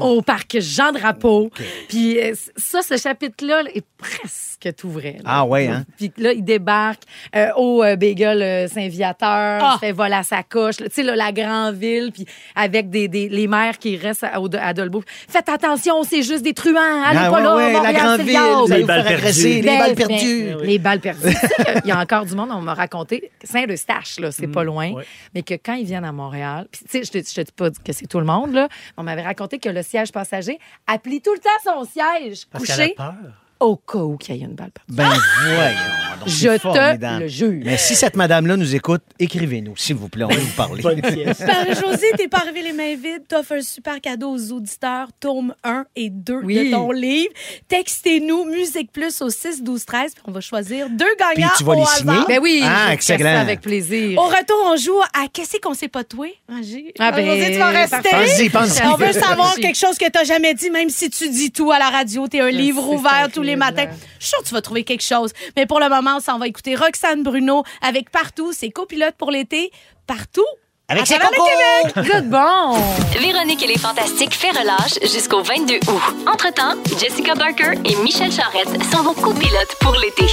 [0.00, 1.50] au parc Jean Drapeau.
[1.88, 5.14] Puis euh, ça, ce chapitre-là est presque tout vrai.
[5.18, 5.22] là.
[5.24, 5.84] Ah ouais, hein?
[5.96, 7.02] Puis là, il débarque
[7.36, 9.74] euh, au euh, Bagel euh, Saint-Viateur, Ah!
[9.76, 10.76] il fait voler à sa coche.
[10.76, 14.74] Tu sais, la grande ville, puis avec des, des, les maires qui restent à, à
[14.74, 15.02] Dolbeau.
[15.28, 17.02] Faites attention, c'est juste des truands.
[17.04, 18.54] Allez Ah, pas ouais, là, ouais, la Montréal, grande c'est le ville, diable.
[18.66, 20.54] vous allez Les vous balles faire agresser, les Ben, balles ben, perdues.
[20.64, 21.34] Les balles perdues.
[21.82, 22.97] Qu'il y a encore du monde, on m'a raconté,
[23.44, 25.04] Saint-Eustache, là, c'est pas loin, ouais.
[25.34, 27.52] mais que quand ils viennent à Montréal, puis tu sais, je te, je te dis
[27.52, 31.24] pas que c'est tout le monde, là, on m'avait raconté que le siège passager applique
[31.24, 33.14] tout le temps son siège Parce a couché peur.
[33.60, 34.94] au cas où qu'il y ait une balle perdue.
[34.94, 35.08] Ben
[35.44, 36.07] voyons.
[36.28, 37.22] Je c'est te formidable.
[37.22, 37.62] le jure.
[37.64, 40.82] Mais si cette madame-là nous écoute, écrivez-nous, s'il vous plaît, on va vous parler.
[40.82, 43.26] Marie-Josée, t'es pas arrivée les mains vides.
[43.28, 46.66] T'offres un super cadeau aux auditeurs, tome 1 et 2 Oui.
[46.66, 47.32] de ton livre.
[47.68, 51.64] Textez-nous Musique Plus au 6 12 13 puis on va choisir deux gagnants Puis tu
[51.64, 51.96] vas au les hasard.
[51.98, 52.24] signer?
[52.28, 53.18] Ben oui, Ah, je vais excellent.
[53.18, 54.18] faire ça avec plaisir.
[54.18, 56.26] Au retour, on joue à Qu'est-ce qu'on sait pas toi?
[56.48, 56.92] Magie.
[56.98, 58.08] Ah, ben, Marie-Josée, tu vas rester.
[58.10, 58.82] Pense-y, pense-y.
[58.86, 61.78] On veut savoir quelque chose que t'as jamais dit, même si tu dis tout à
[61.78, 62.26] la radio.
[62.26, 63.76] T'es un livre sais, ouvert tous les incroyable.
[63.76, 63.96] matins.
[64.18, 65.32] Je suis sûre que tu vas trouver quelque chose.
[65.56, 68.52] Mais pour le moment, on s'en va écouter Roxane Bruno avec Partout.
[68.52, 69.70] C'est copilote pour l'été.
[70.06, 70.44] Partout.
[70.88, 71.92] Avec à ses le!
[71.92, 72.12] Québec.
[72.12, 72.72] Good bon!
[73.20, 76.02] Véronique et les Fantastiques fait relâche jusqu'au 22 août.
[76.26, 80.24] Entre-temps, Jessica Barker et Michel Charrette sont vos copilotes pour l'été.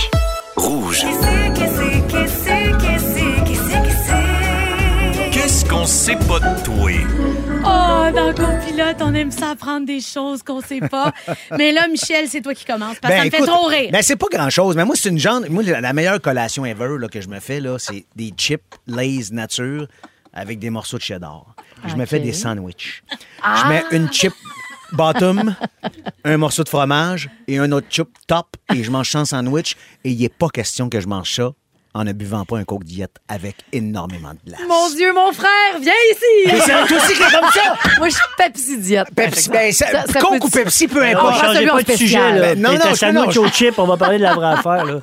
[0.55, 1.05] Rouge.
[5.31, 6.89] Qu'est-ce qu'on sait pas de toi?
[7.67, 11.11] Oh, dans copilote, on aime ça apprendre des choses qu'on sait pas.
[11.57, 13.89] Mais là, Michel, c'est toi qui commences parce que ça me fait trop rire.
[13.91, 14.75] Ben, c'est pas grand-chose.
[14.75, 15.41] Mais moi, c'est une genre.
[15.49, 19.31] Moi, la meilleure collation ever là, que je me fais, là, c'est des chips Lay's
[19.31, 19.87] nature
[20.33, 21.55] avec des morceaux de cheddar.
[21.87, 23.03] Je me fais des sandwichs.
[23.43, 24.33] Je mets une chip
[24.91, 25.55] bottom,
[26.23, 29.75] un morceau de fromage et un autre chip top et je mange ça en sandwich.
[30.03, 31.51] Et il n'est pas question que je mange ça
[31.95, 34.59] en ne buvant pas un coke diète avec énormément de glace.
[34.67, 35.93] Mon Dieu, mon frère, viens
[36.45, 36.61] Mais ici!
[36.65, 37.75] c'est toi aussi qui est comme ça!
[37.97, 39.07] Moi, je suis Pepsi diète.
[39.15, 41.41] Pepsi, ben, ça- Ça- ça coke peut- ou Pepsi, peu On importe.
[41.41, 42.39] va en pas de sujet, là.
[42.53, 44.33] Ben, non, T'es non, un je- sandwich non, au chip, on va parler de la
[44.35, 44.99] vraie affaire, là.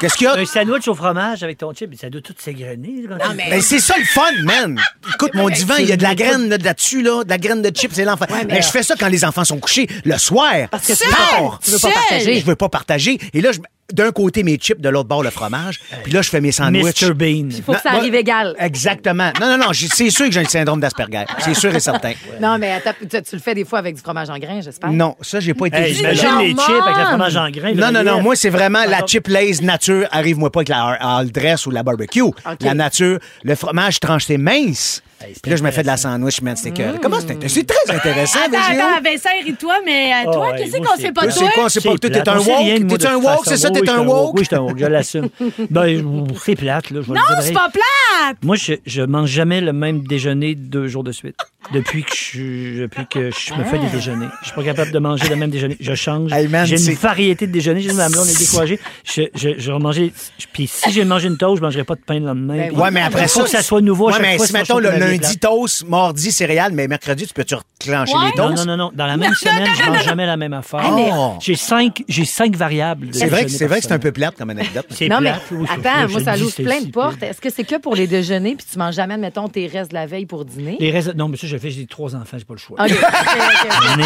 [0.00, 0.34] Qu'est-ce qu'il y a?
[0.36, 3.02] Un sandwich au fromage avec ton chip, ça doit tout s'égrener.
[3.06, 4.80] là, quand tu- Ben, c'est ça le fun, man.
[5.14, 7.60] Écoute, mon divan, il y a de la graine là, là-dessus, là, de la graine
[7.60, 8.24] de chips, c'est l'enfant.
[8.30, 10.54] mais- mais je fais ça quand les enfants sont couchés, le soir.
[10.70, 11.10] Parce que tu Tard.
[11.42, 12.40] veux pas- tu veux pas partager.
[12.40, 13.18] Je veux pas partager.
[13.34, 13.58] Et là, je-
[13.92, 15.80] d'un côté, mes chips, de l'autre bord, le fromage.
[16.02, 17.02] Puis là, je fais mes sandwichs.
[17.02, 17.14] Mr.
[17.14, 17.48] Bean.
[17.50, 18.54] Il faut que ça arrive égal.
[18.58, 19.30] Exactement.
[19.40, 21.24] Non, non, non, c'est sûr que j'ai le syndrome d'Asperger.
[21.40, 22.12] C'est sûr et certain.
[22.40, 24.90] Non, mais attends, tu, tu le fais des fois avec du fromage en grain, j'espère.
[24.90, 25.94] Non, ça, j'ai pas été Hey.
[25.94, 27.72] J'imagine les chips avec le fromage en grain.
[27.74, 28.22] Non, non, non.
[28.22, 30.06] Moi, c'est vraiment la chip Lay's nature.
[30.10, 32.22] Arrive-moi pas avec la all dress ou la barbecue.
[32.60, 35.02] La nature, le fromage tranché mince.
[35.22, 36.98] Hey, Puis là, je me fais de la sandwich, man, c'était que.
[36.98, 37.46] Comment c'était?
[37.48, 41.12] C'est très intéressant, Attends, attends, Vincent, ris-toi, mais euh, toi, ouais, qu'est-ce qu'on c'est sait
[41.12, 41.50] pas de C'est toi?
[41.54, 41.68] quoi?
[41.68, 42.98] C'est pas que toi, t'es un woke?
[42.98, 43.40] T'es un woke?
[43.44, 44.34] C'est ça, t'es un woke?
[44.34, 45.28] Oui, je suis un woke, je l'assume.
[45.70, 47.00] ben, c'est plate, là.
[47.06, 48.36] Non, c'est pas plate!
[48.42, 51.36] Moi, je, je mange jamais le même déjeuner deux jours de suite.
[51.74, 54.26] Depuis que je, depuis que je me fais des déjeuners.
[54.40, 55.76] Je suis pas capable de manger le même déjeuner.
[55.78, 56.32] Je change.
[56.32, 57.82] Hey, J'ai une c'est- variété de déjeuners.
[57.82, 58.80] J'ai dit, on est découragé.
[59.04, 60.12] Je, je, je vais manger.
[60.54, 62.68] Puis si j'ai mangé une toast, je mangerai pas de pain le lendemain.
[62.70, 63.44] Ben Ouais, mais après il faut ça.
[63.44, 66.72] que ça soit nouveau Ouais, chaque mais fois, si, mettons, le lundi, toast, mardi, céréales,
[66.72, 68.24] mais mercredi, tu peux-tu reclencher Ouais.
[68.34, 68.66] les Non, toasts?
[68.66, 68.90] non, non, non.
[68.94, 70.84] Dans la même semaine, je mange jamais la même affaire.
[70.90, 71.34] Oh.
[71.40, 73.08] J'ai cinq, j'ai cinq variables.
[73.08, 74.84] de C'est vrai, que- déjeuner c'est vrai que c'est un peu plate comme anecdote.
[74.90, 74.96] semaine.
[74.98, 76.78] C'est Non, mais plate, oui, je- attends, je moi, le ça dis, l'ouvre c'est plein
[76.80, 77.18] de si portes.
[77.18, 77.28] pire.
[77.28, 79.94] Est-ce que c'est que pour les déjeuners puis tu manges jamais, mettons, tes restes de
[79.96, 80.76] la veille pour dîner?
[80.80, 82.78] Les restes, non, mais ça, je le fais, j'ai trois enfants, j'ai pas le choix.
[82.80, 84.04] OK, OK, OK.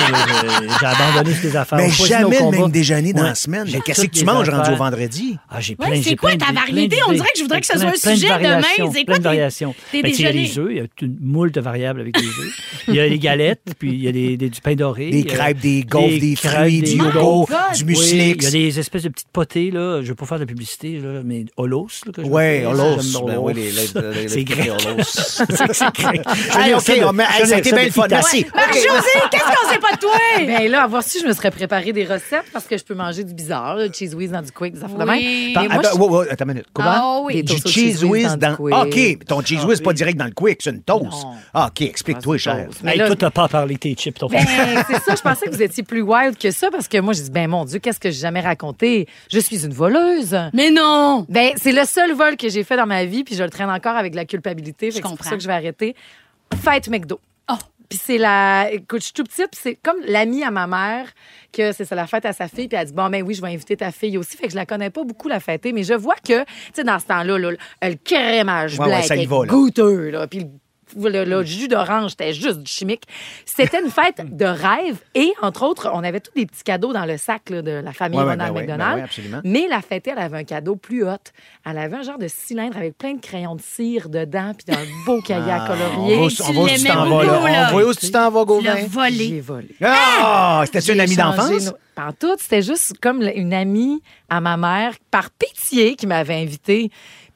[0.81, 1.79] J'ai abandonné ces affaires.
[1.79, 2.59] Mais On choisit jamais le combats.
[2.59, 3.29] même déjeuner dans Ouais.
[3.29, 3.67] la semaine.
[3.67, 4.77] J'ai Mais qu'est-ce que tu les manges rendu au affaires.
[4.77, 5.39] vendredi?
[5.51, 6.97] Ah, j'ai Ouais, plein, c'est j'ai quoi plein ta d'idées, variété?
[6.97, 8.39] plein On dirait que je voudrais que ce Plein- soit un plein de sujet demain.
[8.61, 9.75] variations, C'est plein quoi de tes- variations.
[9.93, 10.49] tes Ben, tu sais, il y a déjeuners?
[10.49, 12.83] les œufs, il y a une moult variables avec des œufs.
[12.89, 15.11] Il y a les galettes, puis il y a des, des- du pain doré.
[15.11, 17.59] Des crêpes, des gaufres, des fruits, des du yogourt, God!
[17.77, 18.37] du Oui, muslix.
[18.39, 20.01] il y a des espèces de petites potées, là.
[20.03, 21.89] Je vais pas faire de publicité, là, mais holos.
[22.17, 22.99] J'aime Ben Olos.
[23.41, 24.71] oui, les- les- les- C'est grec.
[25.03, 26.23] C'est grec.
[26.55, 28.07] Allez, OK, ça de- on met- ça a été bien de le fun.
[28.07, 28.23] Italie.
[28.23, 28.47] Merci.
[28.55, 30.11] Marie-Josée, qu'est-ce qu'on sait pas de toi?
[30.47, 32.95] Ben là, à voir si je me serais préparé des recettes parce que je peux
[32.95, 35.17] manger du bizarre, le cheese whiz dans du quick, des affaires de même.
[35.17, 35.53] Oui.
[35.57, 36.67] Mais moi, Attends, attends une minute.
[36.73, 36.89] Comment?
[36.93, 37.35] Ah oui.
[37.37, 38.51] Des Du cheese whiz dans.
[38.51, 38.75] du quick.
[38.75, 41.09] OK, ton cheese whiz, pas direct dans le quick, c'est une Non.
[41.55, 42.67] Ah, OK, explique-toi, cher.
[42.67, 42.81] toast.
[42.83, 44.39] Mais Hey, là- toi, t'as pas parlé tes chips, ton Ben,
[44.89, 47.23] c'est ça, je pensais que vous étiez plus wild que ça parce que moi, j'ai
[47.23, 49.07] dit, ben mon Dieu, qu'est-ce que j'ai jamais raconté?
[49.33, 50.37] Je suis une voleuse.
[50.53, 51.27] Mais non!
[51.29, 53.71] Ben, c'est le seul vol que j'ai fait dans ma vie, puis je le traîne
[53.71, 54.87] encore avec la culpabilité.
[54.87, 55.17] Je que C'est comprends.
[55.17, 55.95] pour ça que je vais arrêter.
[56.63, 57.19] Fête McDo.
[57.51, 57.55] Oh.
[57.89, 58.69] Puis c'est la.
[58.73, 61.07] Écoute, je suis tout petite, puis c'est comme l'amie à ma mère,
[61.53, 63.43] que c'est ça, la fête à sa fille, puis elle dit Bon, ben oui, je
[63.43, 64.37] vais inviter ta fille aussi.
[64.39, 66.85] Fait que je la connais pas beaucoup, la fêter, mais je vois que, tu sais,
[66.85, 67.51] dans ce temps-là, là,
[67.83, 69.47] le crémage Ouais, blanc ouais, ça y était va, là.
[69.47, 70.27] goûteux, là.
[70.27, 70.47] Puis le,
[70.97, 73.03] le- le jus d'orange, c'était juste du chimique.
[73.45, 77.05] C'était une fête de rêve et, entre autres, on avait tous des petits cadeaux dans
[77.05, 79.05] le sac là, de la famille Ouais, ouais, Ronald ben ben McDonald.
[79.05, 79.41] absolument.
[79.45, 81.17] Mais la fêtée, elle avait un cadeau plus hot.
[81.67, 84.85] Elle avait un genre de cylindre avec plein de crayons de cire dedans, puis un
[85.07, 86.17] beau cahier à Ah, colorier.
[86.17, 87.33] On va, tu on va où tu l'aimais t'en vas, là.
[87.33, 87.69] beaucoup, là.
[87.73, 88.87] On va où tu t'en vas, Tu Gauvin?
[88.89, 89.29] volé.
[89.29, 89.69] J'ai volé.
[89.83, 90.63] Ah!
[90.67, 91.67] C'était-tu une J'ai amie changé d'enfance?
[91.67, 96.07] nos- Pas en tout, c'était juste comme une amie à ma mère, par pitié, qui
[96.07, 96.91] m'avait invitée.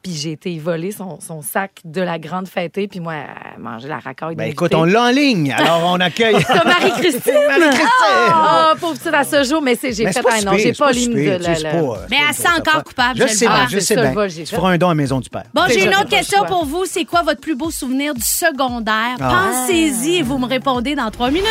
[0.09, 3.13] Puis j'ai été voler son, son sac de la grande fêtée, puis moi,
[3.59, 5.53] manger la racaille Ben écoute, on l'a en ligne.
[5.53, 6.33] Alors, on accueille.
[6.65, 7.35] Marie-Christine!
[7.47, 8.33] Marie-Christine!
[8.33, 10.93] Ah, pauvre petite à ce jour, mais c'est, j'ai Mais fait un non, j'ai pas
[10.93, 11.73] l'hymne de la.
[12.09, 13.55] Mais elle sent pas- encore coupable, Je je le sais vois.
[13.55, 14.15] bien, Ah, je sais bien.
[14.29, 15.45] Tu feras un don à la maison du père.
[15.53, 16.87] Bon, j'ai une autre question pour vous.
[16.87, 19.17] C'est quoi votre plus beau souvenir du secondaire?
[19.19, 21.45] Pensez-y et vous me répondez dans trois minutes.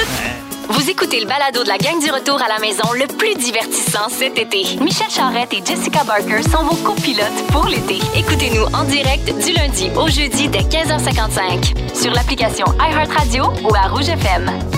[0.70, 4.10] Vous écoutez le balado de la gang du retour à la maison le plus divertissant
[4.10, 4.64] cet été.
[4.82, 8.00] Michel Charrette et Jessica Barker sont vos copilotes pour l'été.
[8.16, 14.10] Écoutez-nous en direct du lundi au jeudi dès 15h55 sur l'application iHeartRadio ou à Rouge
[14.10, 14.77] FM.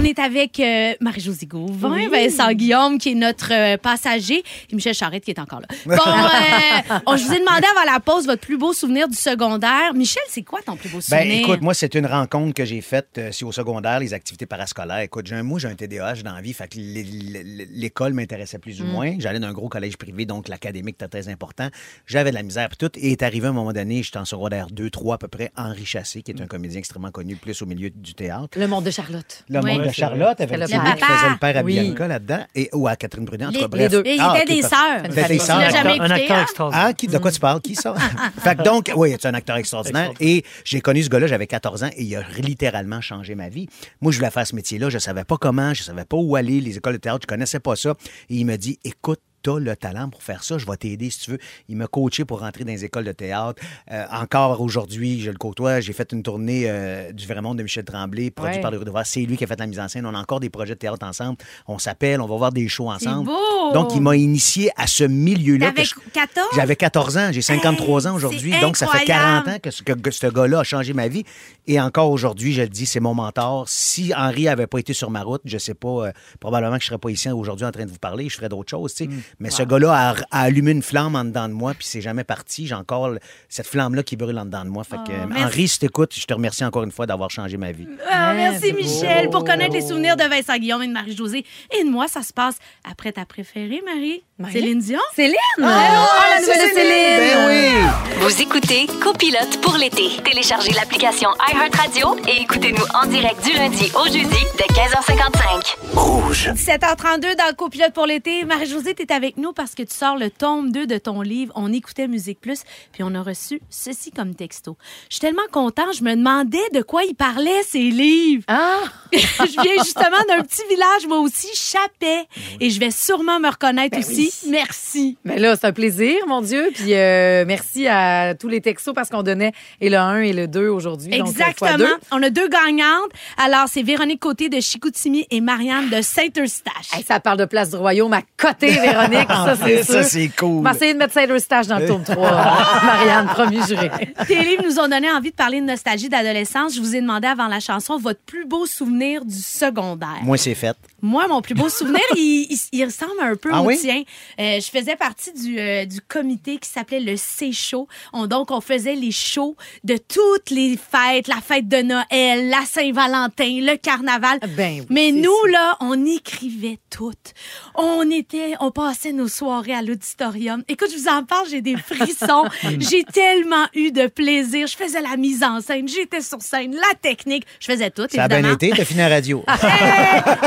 [0.00, 4.94] On est avec euh, Marie-Josée Gauvin, Vincent Guillaume, qui est notre euh, passager, et Michel
[4.94, 5.66] Charrette, qui est encore là.
[5.86, 5.92] Bon,
[6.94, 9.92] euh, on- je vous ai demandé avant la pause votre plus beau souvenir du secondaire.
[9.94, 11.40] Michel, c'est quoi ton plus beau Ben, souvenir?
[11.40, 15.00] écoute, moi, c'est une rencontre que j'ai faite euh, si au secondaire, les activités parascolaires.
[15.00, 18.12] Écoute, j'ai un, moi, j'ai un TDAH dans la vie, fait que l'é- l'é- l'école
[18.12, 18.90] m'intéressait plus ou Mm.
[18.92, 19.14] moins.
[19.18, 21.68] J'allais dans un gros collège privé, donc l'académique était très important.
[22.06, 22.96] J'avais de la misère, puis tout.
[23.00, 25.84] Et est arrivé un moment donné, j'étais en secondaire 2, 3 à peu près, Henri
[25.84, 28.56] Chassé, qui est un comédien extrêmement connu, plus au milieu du théâtre.
[28.56, 29.44] Le monde de Charlotte.
[29.48, 29.72] Le Oui.
[29.76, 31.80] monde de Charlotte, avec le qui faisait le père à Oui.
[31.80, 33.82] Bianca là-dedans, et, ou à Catherine Brunet, en tout Les- cas, bref.
[33.82, 34.02] les deux.
[34.06, 35.28] Et ils Ah, étaient des sœurs.
[35.28, 35.58] Des sœurs.
[35.58, 36.42] Un acteur hein?
[36.42, 36.86] extraordinaire.
[36.88, 37.60] Ah, qui, de quoi tu parles?
[37.60, 37.94] Qui ça?
[38.40, 40.10] fait que donc, oui, c'est un acteur extraordinaire.
[40.20, 43.68] Et j'ai connu ce gars-là, j'avais 14 ans, et il a littéralement changé ma vie.
[44.00, 46.60] Moi, je voulais faire ce métier-là, je savais pas comment, je savais pas où aller,
[46.60, 47.90] les écoles de théâtre, je connaissais pas ça.
[48.30, 49.20] Et il me dit, écoute,
[49.56, 51.38] Le talent pour faire ça, je vais t'aider si tu veux.
[51.68, 53.62] Il m'a coaché pour rentrer dans les écoles de théâtre.
[53.90, 55.80] Euh, encore aujourd'hui, je le côtoie.
[55.80, 58.60] J'ai fait une tournée euh, du Monde de Michel Tremblay, produit Ouais.
[58.60, 59.06] par le Rue de Voir.
[59.06, 60.04] C'est lui qui a fait la mise en scène.
[60.06, 61.36] On a encore des projets de théâtre ensemble.
[61.66, 63.26] On s'appelle, on va voir des shows ensemble.
[63.26, 63.72] beau!
[63.72, 65.70] Donc, il m'a initié à ce milieu-là.
[65.70, 66.46] que T'avais je- 14?
[66.56, 69.50] J'avais 14 ans, j'ai 53 ans aujourd'hui, donc ça fait 40 incroyable.
[69.50, 71.24] ans que ce, que- que ce gars-là a changé ma vie.
[71.66, 73.68] Et encore aujourd'hui, je le dis, c'est mon mentor.
[73.68, 76.88] Si Henri avait pas été sur ma route, je sais pas, euh, probablement que je
[76.88, 79.10] serais pas ici aujourd'hui en train de vous parler, je ferais d'autres choses, tu sais.
[79.10, 79.20] Mm.
[79.40, 82.24] Mais ce gars-là a, a allumé une flamme en dedans de moi, puis c'est jamais
[82.24, 82.66] parti.
[82.66, 83.10] J'ai encore
[83.48, 84.82] cette flamme-là qui brûle en dedans de moi.
[84.84, 85.44] Fait que, euh, Oh, merci.
[85.44, 87.86] Henri, si t'écoutes, je te remercie encore une fois d'avoir changé ma vie.
[88.10, 89.26] Ah, merci, Michel.
[89.26, 89.30] beau.
[89.32, 91.44] Pour connaître les souvenirs de Vincent Guillaume et de Marie-Josée
[91.78, 92.56] et de moi, ça se passe
[92.90, 94.22] après ta préférée, Marie.
[94.38, 94.52] Marie?
[94.52, 95.00] Céline Dion?
[95.14, 95.34] Céline!
[95.58, 97.18] oh, la nouvelle de Céline!
[97.18, 98.18] Ben oui!
[98.20, 100.08] Vous écoutez Copilote pour l'été.
[100.24, 105.76] Téléchargez l'application iHeartRadio et écoutez-nous en direct du lundi au jeudi dès 15h55.
[105.94, 106.50] Rouge.
[106.54, 108.44] 17h32 dans copilote pour l'été.
[108.44, 111.52] Marie-Josée, t'es avec nous parce que tu sors le tome 2 de ton livre.
[111.56, 112.62] On écoutait Musique Plus,
[112.92, 114.76] puis on a reçu ceci comme texto.
[115.08, 118.44] Je suis tellement content, je me demandais de quoi il parlait, ces livres.
[118.46, 118.78] Ah!
[119.12, 122.28] je viens justement d'un petit village, moi aussi, Chapet.
[122.60, 124.32] Et je vais sûrement me reconnaître Ben aussi.
[124.48, 125.18] Merci.
[125.24, 126.70] Mais là, c'est un plaisir, mon Dieu.
[126.72, 130.46] Puis euh, merci à tous les textos parce qu'on donnait et le 1 et le
[130.46, 131.10] 2 aujourd'hui.
[131.10, 131.76] donc, euh, Exactement.
[131.76, 131.96] deux.
[132.12, 133.10] On a deux gagnantes.
[133.36, 136.92] Alors, c'est Véronique Côté de Chicoutimi et Marianne de Saint-Eustache.
[136.94, 139.07] Hey, ça parle de Place du Royaume à côté, Véronique.
[139.12, 139.94] Ça, c'est sûr.
[139.94, 140.68] Ça, c'est cool.
[140.68, 142.16] Essayer de mettre Saint-Eustache dans le tome 3.
[142.84, 143.90] Marianne, promis juré.
[144.26, 146.74] Tes livres nous ont donné envie de parler de nostalgie d'adolescence.
[146.74, 150.18] Je vous ai demandé avant la chanson votre plus beau souvenir du secondaire.
[150.22, 150.76] Moi, c'est fait.
[151.00, 153.78] Moi, mon plus beau souvenir, il, il- il ressemble un peu Ah au oui?
[153.78, 154.02] tien.
[154.40, 157.86] Euh, je faisais partie du, euh, du comité qui s'appelait le C-Show.
[158.12, 162.64] On, donc, on faisait les shows de toutes les fêtes, la fête de Noël, la
[162.66, 164.40] Saint-Valentin, le carnaval.
[164.56, 167.32] Ben oui, Mais nous, là, on écrivait toutes.
[167.74, 170.64] On était, on passait nos soirées à l'auditorium.
[170.68, 172.44] Écoute, je vous en parle, j'ai des frissons.
[172.80, 174.66] j'ai tellement eu de plaisir.
[174.66, 177.44] Je faisais la mise en scène, j'étais sur scène, la technique.
[177.60, 178.54] Je faisais tout, Ça a bien évidemment.
[178.56, 179.44] été, t'as fini la radio.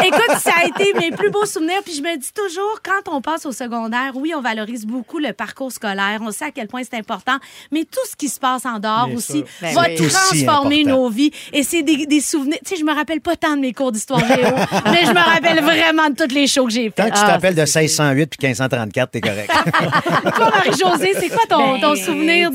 [0.03, 1.81] Eh, écoute, ça a été mes plus beaux souvenirs.
[1.85, 5.33] Puis je me dis toujours, quand on passe au secondaire, oui, on valorise beaucoup le
[5.33, 6.19] parcours scolaire.
[6.21, 7.37] On sait à quel point c'est important.
[7.71, 9.45] Mais tout ce qui se passe en dehors Bien aussi sûr.
[9.61, 10.97] Ben va aussi transformer important.
[11.03, 11.31] nos vies.
[11.53, 12.57] Et c'est des, des souvenirs.
[12.65, 14.35] Tu sais, je me rappelle pas tant de mes cours d'histoire géo,
[14.91, 17.13] mais je me rappelle vraiment de toutes les shows que j'ai Tant faites.
[17.13, 19.51] que tu Ah, t'appelles de c'est- 1608 puis 1534, t'es correct.
[20.35, 22.49] Toi, Marie-Josée, c'est quoi ton, ton Ben, souvenir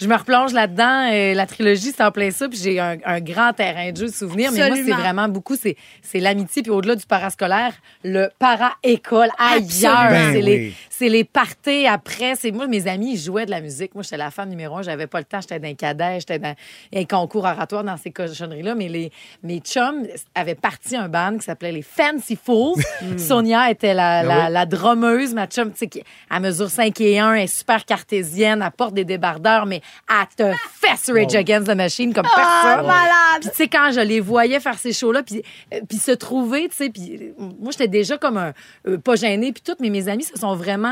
[0.00, 1.10] Je me replonge là-dedans.
[1.12, 2.48] euh, la trilogie, c'est en plein ça.
[2.48, 4.50] Puis j'ai un, un grand terrain de jeu de souvenirs.
[4.52, 6.62] Mais moi, c'est vraiment beaucoup, c'est c'est l'amitié.
[6.62, 7.72] Puis au-delà du parascolaire,
[8.04, 9.62] le para-école ailleurs.
[9.72, 10.74] C'est Ben les, oui.
[10.98, 12.34] C'est les parties après.
[12.34, 13.94] C'est moi, mes amis, ils jouaient de la musique.
[13.94, 14.82] Moi, j'étais la femme numéro un.
[14.82, 15.40] J'avais pas le temps.
[15.40, 16.20] J'étais dans un cadet.
[16.20, 16.54] J'étais dans
[16.94, 18.74] un concours oratoire dans ces cochonneries-là.
[18.74, 22.82] Mais les, mes chums avaient parti un band qui s'appelait les Fancy Fools.
[23.18, 25.34] Sonia était la, la, la drummeuse.
[25.34, 28.70] Ma chum, tu sais, qui- elle mesure 5 et 1, elle est super cartésienne, elle
[28.72, 32.86] porte des débardeurs, mais elle te fesse Rage Against the Machine comme personne.
[32.86, 33.40] malade!
[33.40, 35.42] Puis tu sais, quand je les voyais faire ces shows-là, puis,
[35.74, 38.52] euh, puis se trouver, tu sais, puis euh, moi, j'étais déjà comme un...
[38.86, 40.87] euh, pas gênée, puis tout, mais mes amis se sont vraiment...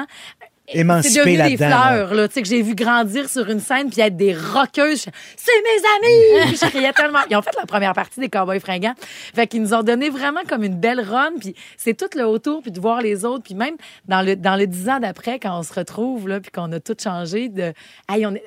[0.69, 1.69] C'est Émancipé devenu des là-dedans.
[1.69, 1.93] là.
[1.93, 5.07] fleurs, là, tu sais, que j'ai vu grandir sur une scène puis être des rockeuses.
[5.37, 6.57] C'est mes amis!
[6.61, 7.21] Je criais tellement.
[7.31, 8.95] Ils ont fait la première partie des Cowboys fringants.
[9.33, 11.35] Fait qu'ils nous ont donné vraiment comme une belle run.
[11.41, 13.45] Puis c'est tout le autour, puis de voir les autres.
[13.45, 13.77] Puis même
[14.07, 16.81] dans le, dans le dix ans d'après, quand on se retrouve, là, puis qu'on a
[16.81, 17.73] tout changé, de,
[18.09, 18.43] hey, on est,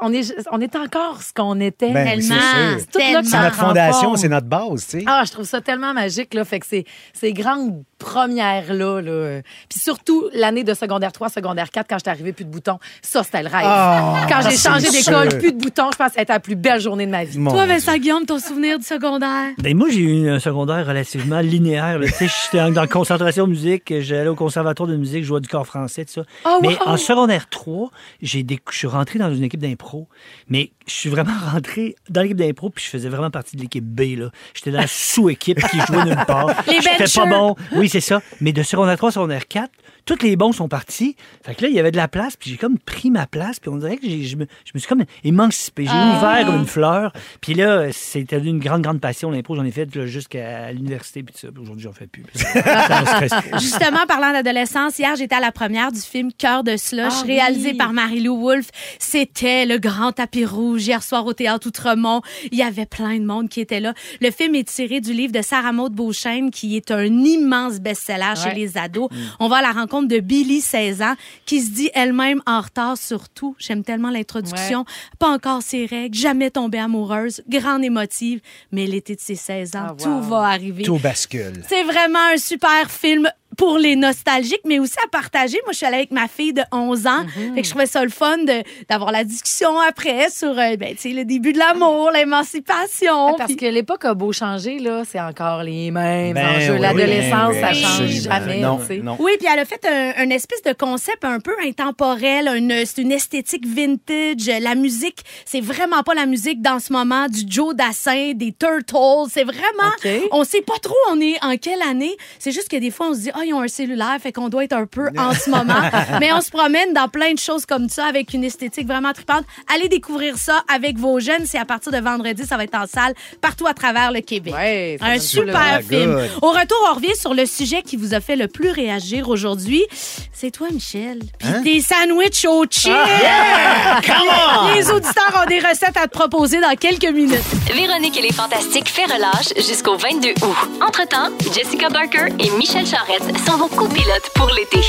[0.00, 1.92] on est, on est encore ce qu'on était.
[1.92, 2.34] Ben Tellement.
[2.78, 3.42] C'est tellement.
[3.42, 5.04] notre fondation, c'est notre base, tu sais.
[5.06, 6.44] Ah, je trouve ça tellement magique, là.
[6.44, 9.40] Fait que c'est ces grandes premières-là, là.
[9.68, 12.78] Puis surtout, l'année de secondaire 3, secondaire 4, quand j'étais arrivée, plus de boutons.
[13.02, 13.64] Ça, c'était le rêve.
[13.64, 15.38] Ah, quand j'ai changé d'école, sûr.
[15.40, 17.24] plus de boutons, je pense que ça a été la plus belle journée de ma
[17.24, 17.38] vie.
[17.38, 17.74] Mon Toi, Dieu.
[17.74, 19.50] Vincent Guillaume, ton souvenir du secondaire?
[19.58, 21.98] Ben, moi, j'ai eu un secondaire relativement linéaire.
[22.02, 25.40] Tu sais, J'étais en- dans la concentration musique, j'allais au conservatoire de musique, je jouais
[25.40, 26.22] du corps français, tout ça.
[26.44, 26.76] Oh, Mais wow!
[26.86, 27.90] en secondaire 3,
[28.22, 30.08] j'ai déc- je suis rentré dans une équipe d'impro.
[30.48, 33.84] Mais je suis vraiment rentré dans l'équipe d'impro, puis je faisais vraiment partie de l'équipe
[33.84, 34.18] B.
[34.18, 34.30] là.
[34.54, 36.48] J'étais dans la sous-équipe qui jouait nulle part.
[36.66, 37.56] Les J'étais pas bon.
[37.72, 38.22] Oui, c'est ça.
[38.40, 39.70] Mais de secondaire 3 à secondaire 4,
[40.06, 41.16] tous les bons sont partis.
[41.44, 43.60] Fait que là, il y avait de la place, puis j'ai comme pris ma place,
[43.60, 45.84] puis on dirait que j'ai- je me, je me suis comme émancipé.
[45.84, 46.16] J'ai Ah.
[46.18, 47.12] ouvert comme une fleur.
[47.40, 49.54] Puis là, c'était une grande, grande passion, l'impro.
[49.56, 51.48] J'en ai fait là, jusqu'à l'université, puis tout ça.
[51.60, 52.22] Aujourd'hui, j'en fais plus.
[53.60, 57.32] Justement, parlant d'adolescence, hier, j'étais à la première du film Cœur de slush, Ah oui.
[57.34, 58.70] réalisé par Marie-Lou Wolfe.
[58.98, 62.22] C'était le grand tapis rouge hier soir au Théâtre Outremont.
[62.52, 63.94] Il y avait plein de monde qui était là.
[64.20, 68.34] Le film est tiré du livre de Sarah Maud Beauchesne, qui est un immense best-seller
[68.42, 69.08] chez les ados.
[69.40, 72.96] On va à la rencontre de Billy, 16 ans, qui se dit elle-même en retard
[72.96, 73.54] sur tout.
[73.58, 74.84] J'aime tellement l'introduction.
[75.18, 78.40] Pas encore ses règles, jamais tombée amoureuse, grande émotive.
[78.72, 79.96] Mais l'été de ses 16 ans, Ah, wow.
[80.02, 80.82] tout va arriver.
[80.82, 81.62] Tout bascule.
[81.68, 85.58] C'est vraiment un super film pour les nostalgiques, mais aussi à partager.
[85.64, 87.24] Moi, je suis allée avec ma fille de 11 ans.
[87.24, 87.54] Mm-hmm.
[87.54, 90.94] Fait que je trouvais ça le fun de- d'avoir la discussion après sur euh, ben,
[90.94, 93.28] tu sais, le début de l'amour, l'émancipation.
[93.28, 96.72] Ah, Parce puis- que l'époque a beau changer, là, c'est encore les mêmes Ben enjeux.
[96.74, 98.30] oui, L'adolescence, ça change absolument.
[98.38, 98.60] jamais.
[98.60, 99.16] Non, non.
[99.20, 103.00] Oui, puis elle a fait un, un espèce de concept un peu intemporel, une, c'est
[103.02, 104.46] une esthétique vintage.
[104.60, 109.30] La musique, c'est vraiment pas la musique dans ce moment du Joe Dassin, des Turtles.
[109.30, 110.08] C'est vraiment, OK.
[110.32, 112.14] on sait pas trop on est en quelle année.
[112.38, 114.48] C'est juste que des fois on se dit, ah, ils ont un cellulaire, fait qu'on
[114.48, 115.74] doit être un peu en ce moment.
[116.20, 119.44] Mais on se promène dans plein de choses comme ça avec une esthétique vraiment tripante.
[119.74, 121.46] Allez découvrir ça avec vos jeunes.
[121.46, 124.54] C'est à partir de vendredi, ça va être en salle partout à travers le Québec.
[124.54, 126.12] Ouais, ça un super Ah, film.
[126.14, 126.30] good.
[126.42, 129.84] Au retour, on revient sur le sujet qui vous a fait le plus réagir aujourd'hui.
[130.32, 131.20] C'est toi, Michel.
[131.38, 131.62] Puis Hein?
[131.62, 132.92] tes sandwichs au chips.
[132.92, 137.40] Ah, Les auditeurs ont des recettes à te proposer dans quelques minutes.
[137.72, 140.56] Véronique et les Fantastiques fait relâche jusqu'au 22 août.
[140.86, 144.80] Entre-temps, Jessica Barker et Michel Charrette sont vos copilotes pour l'été.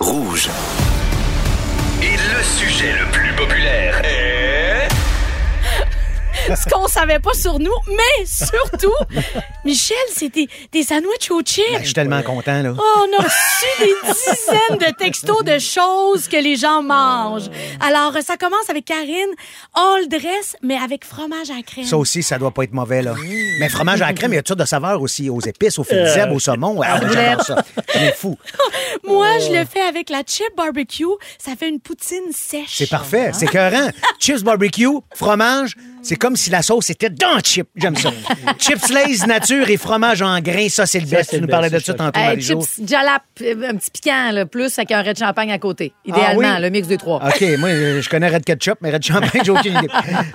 [0.00, 0.48] Rouge.
[2.02, 4.31] Et le sujet le plus populaire est...
[6.56, 8.92] Ce qu'on savait pas sur nous, mais surtout,
[9.64, 11.64] Michel, c'était des sandwichs aux chips.
[11.72, 12.74] Ben, je suis tellement content, là.
[12.76, 17.50] Oh, on a reçu des dizaines de textos de choses que les gens mangent.
[17.80, 19.30] Alors, ça commence avec Karine,
[19.74, 21.86] all dress, mais avec fromage à crème.
[21.86, 23.14] Ça aussi, ça doit pas être mauvais, là.
[23.60, 25.78] Mais fromage à la crème, il y a toutes sortes de saveurs aussi, aux épices,
[25.78, 26.80] aux fils de zèbre, au saumon.
[26.82, 27.64] Ah, j'adore ça.
[27.92, 28.36] C'est fou.
[29.06, 31.04] Moi, je le fais avec la chip barbecue.
[31.38, 32.76] Ça fait une poutine sèche.
[32.76, 33.30] C'est parfait.
[33.32, 33.88] C'est écœurant.
[34.18, 37.68] Chips barbecue, fromage, c'est comme si la sauce était dans le chip.
[37.76, 38.10] J'aime ça.
[38.58, 41.30] Chips Lays nature et fromage en grains, ça, c'est le best.
[41.30, 42.60] Tu nous parlais de ça tantôt, Hey, Marie-Jo.
[42.62, 45.92] chips jalap, euh, un petit piquant, là, plus avec un red champagne à côté.
[46.04, 46.62] Idéalement, Ah oui?
[46.62, 47.22] le mix des trois.
[47.24, 49.88] OK, moi, euh, je connais Red Ketchup, mais Red Champagne, j'ai aucune idée.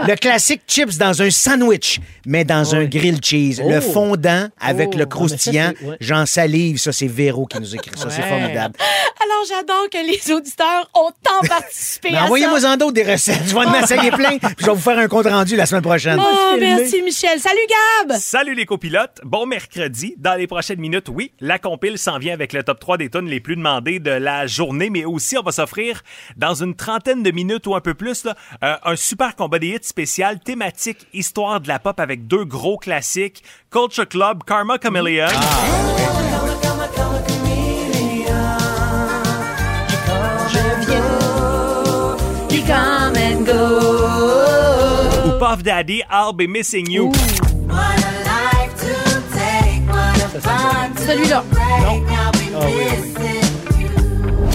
[0.07, 3.61] Le classique chips dans un sandwich, mais dans un grill cheese.
[3.61, 3.91] Le Oh.
[3.93, 4.97] fondant avec Oh.
[4.97, 5.73] le croustillant.
[5.79, 5.97] c'est- ouais.
[5.99, 6.77] J'en salive.
[6.77, 8.09] Ça, c'est Véro qui nous écrit ça.
[8.09, 8.75] C'est formidable.
[9.23, 13.41] Alors, j'adore que les auditeurs ont tant participé envoyez-moi en d'autres des recettes.
[13.47, 15.81] Je vais en essayer plein, puis je vais vous faire un compte rendu la semaine
[15.81, 16.19] prochaine.
[16.21, 17.39] Oh, merci, Michel.
[17.39, 18.17] Salut, Gab.
[18.17, 20.13] Salut les copilotes, bon mercredi.
[20.17, 23.27] Dans les prochaines minutes, oui, la compile s'en vient avec le top 3 des tonnes
[23.27, 26.03] les plus demandées de la journée, mais aussi on va s'offrir
[26.37, 29.69] dans une trentaine de minutes ou un peu plus là, euh, un super combat des
[29.69, 35.27] hits spécial thématique histoire de la pop avec deux gros classiques, Culture Club, Karma Chameleon.
[35.27, 36.26] Ou
[45.47, 47.13] Puff Daddy, I'll Be Missing You.
[51.05, 51.41] Celui-là.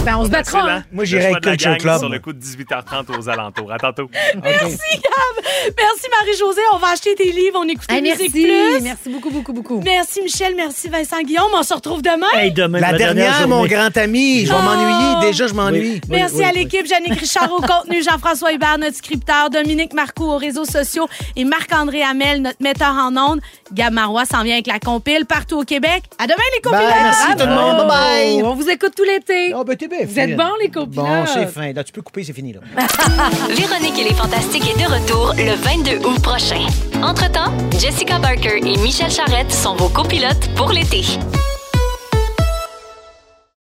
[0.05, 0.69] Ben, on se battra.
[0.69, 0.83] Hein.
[0.91, 1.99] Moi, j'irai avec Culture Club.
[1.99, 3.71] Sur le coup de 18h30 aux alentours.
[3.71, 4.09] À tantôt.
[4.43, 5.45] Merci, Gab.
[5.77, 6.61] Merci, Marie-Josée.
[6.73, 7.57] On va acheter tes livres.
[7.63, 8.47] On écoute Hey, Musique merci.
[8.47, 8.81] Plus.
[8.81, 9.81] Merci beaucoup, beaucoup, beaucoup.
[9.81, 10.55] Merci, Michel.
[10.57, 11.51] Merci, Vincent Guillaume.
[11.53, 12.27] On se retrouve demain.
[12.33, 13.69] Hey, demain, La ma dernière, mon journée.
[13.69, 14.45] grand ami.
[14.45, 14.61] Je vais Oh.
[14.61, 15.21] m'ennuyer.
[15.31, 15.93] Déjà, je m'ennuie.
[15.93, 16.01] Oui.
[16.09, 20.65] Merci à l'équipe, Jannick Richard au contenu, Jean-François Hubert, notre scripteur, Dominique Marcoux aux réseaux
[20.65, 23.39] sociaux et Marc-André Hamel, notre metteur en ondes.
[23.71, 26.03] Gab Marois s'en vient avec la compile partout au Québec.
[26.19, 26.69] À demain, les!
[26.71, 27.87] Bye, merci tout le monde.
[27.87, 28.43] Bye bye.
[28.43, 29.53] On vous écoute tout l'été.
[29.55, 31.05] Oh, ben, t'es bien Vous êtes bons, les copilotes.
[31.05, 31.71] Bon, c'est fin.
[31.73, 32.59] Là, tu peux couper, c'est fini, là.
[33.49, 36.65] Véronique et les Fantastiques est de retour le 22 août prochain.
[37.01, 41.03] Entre-temps, Jessica Barker et Michel Charrette sont vos copilotes pour l'été.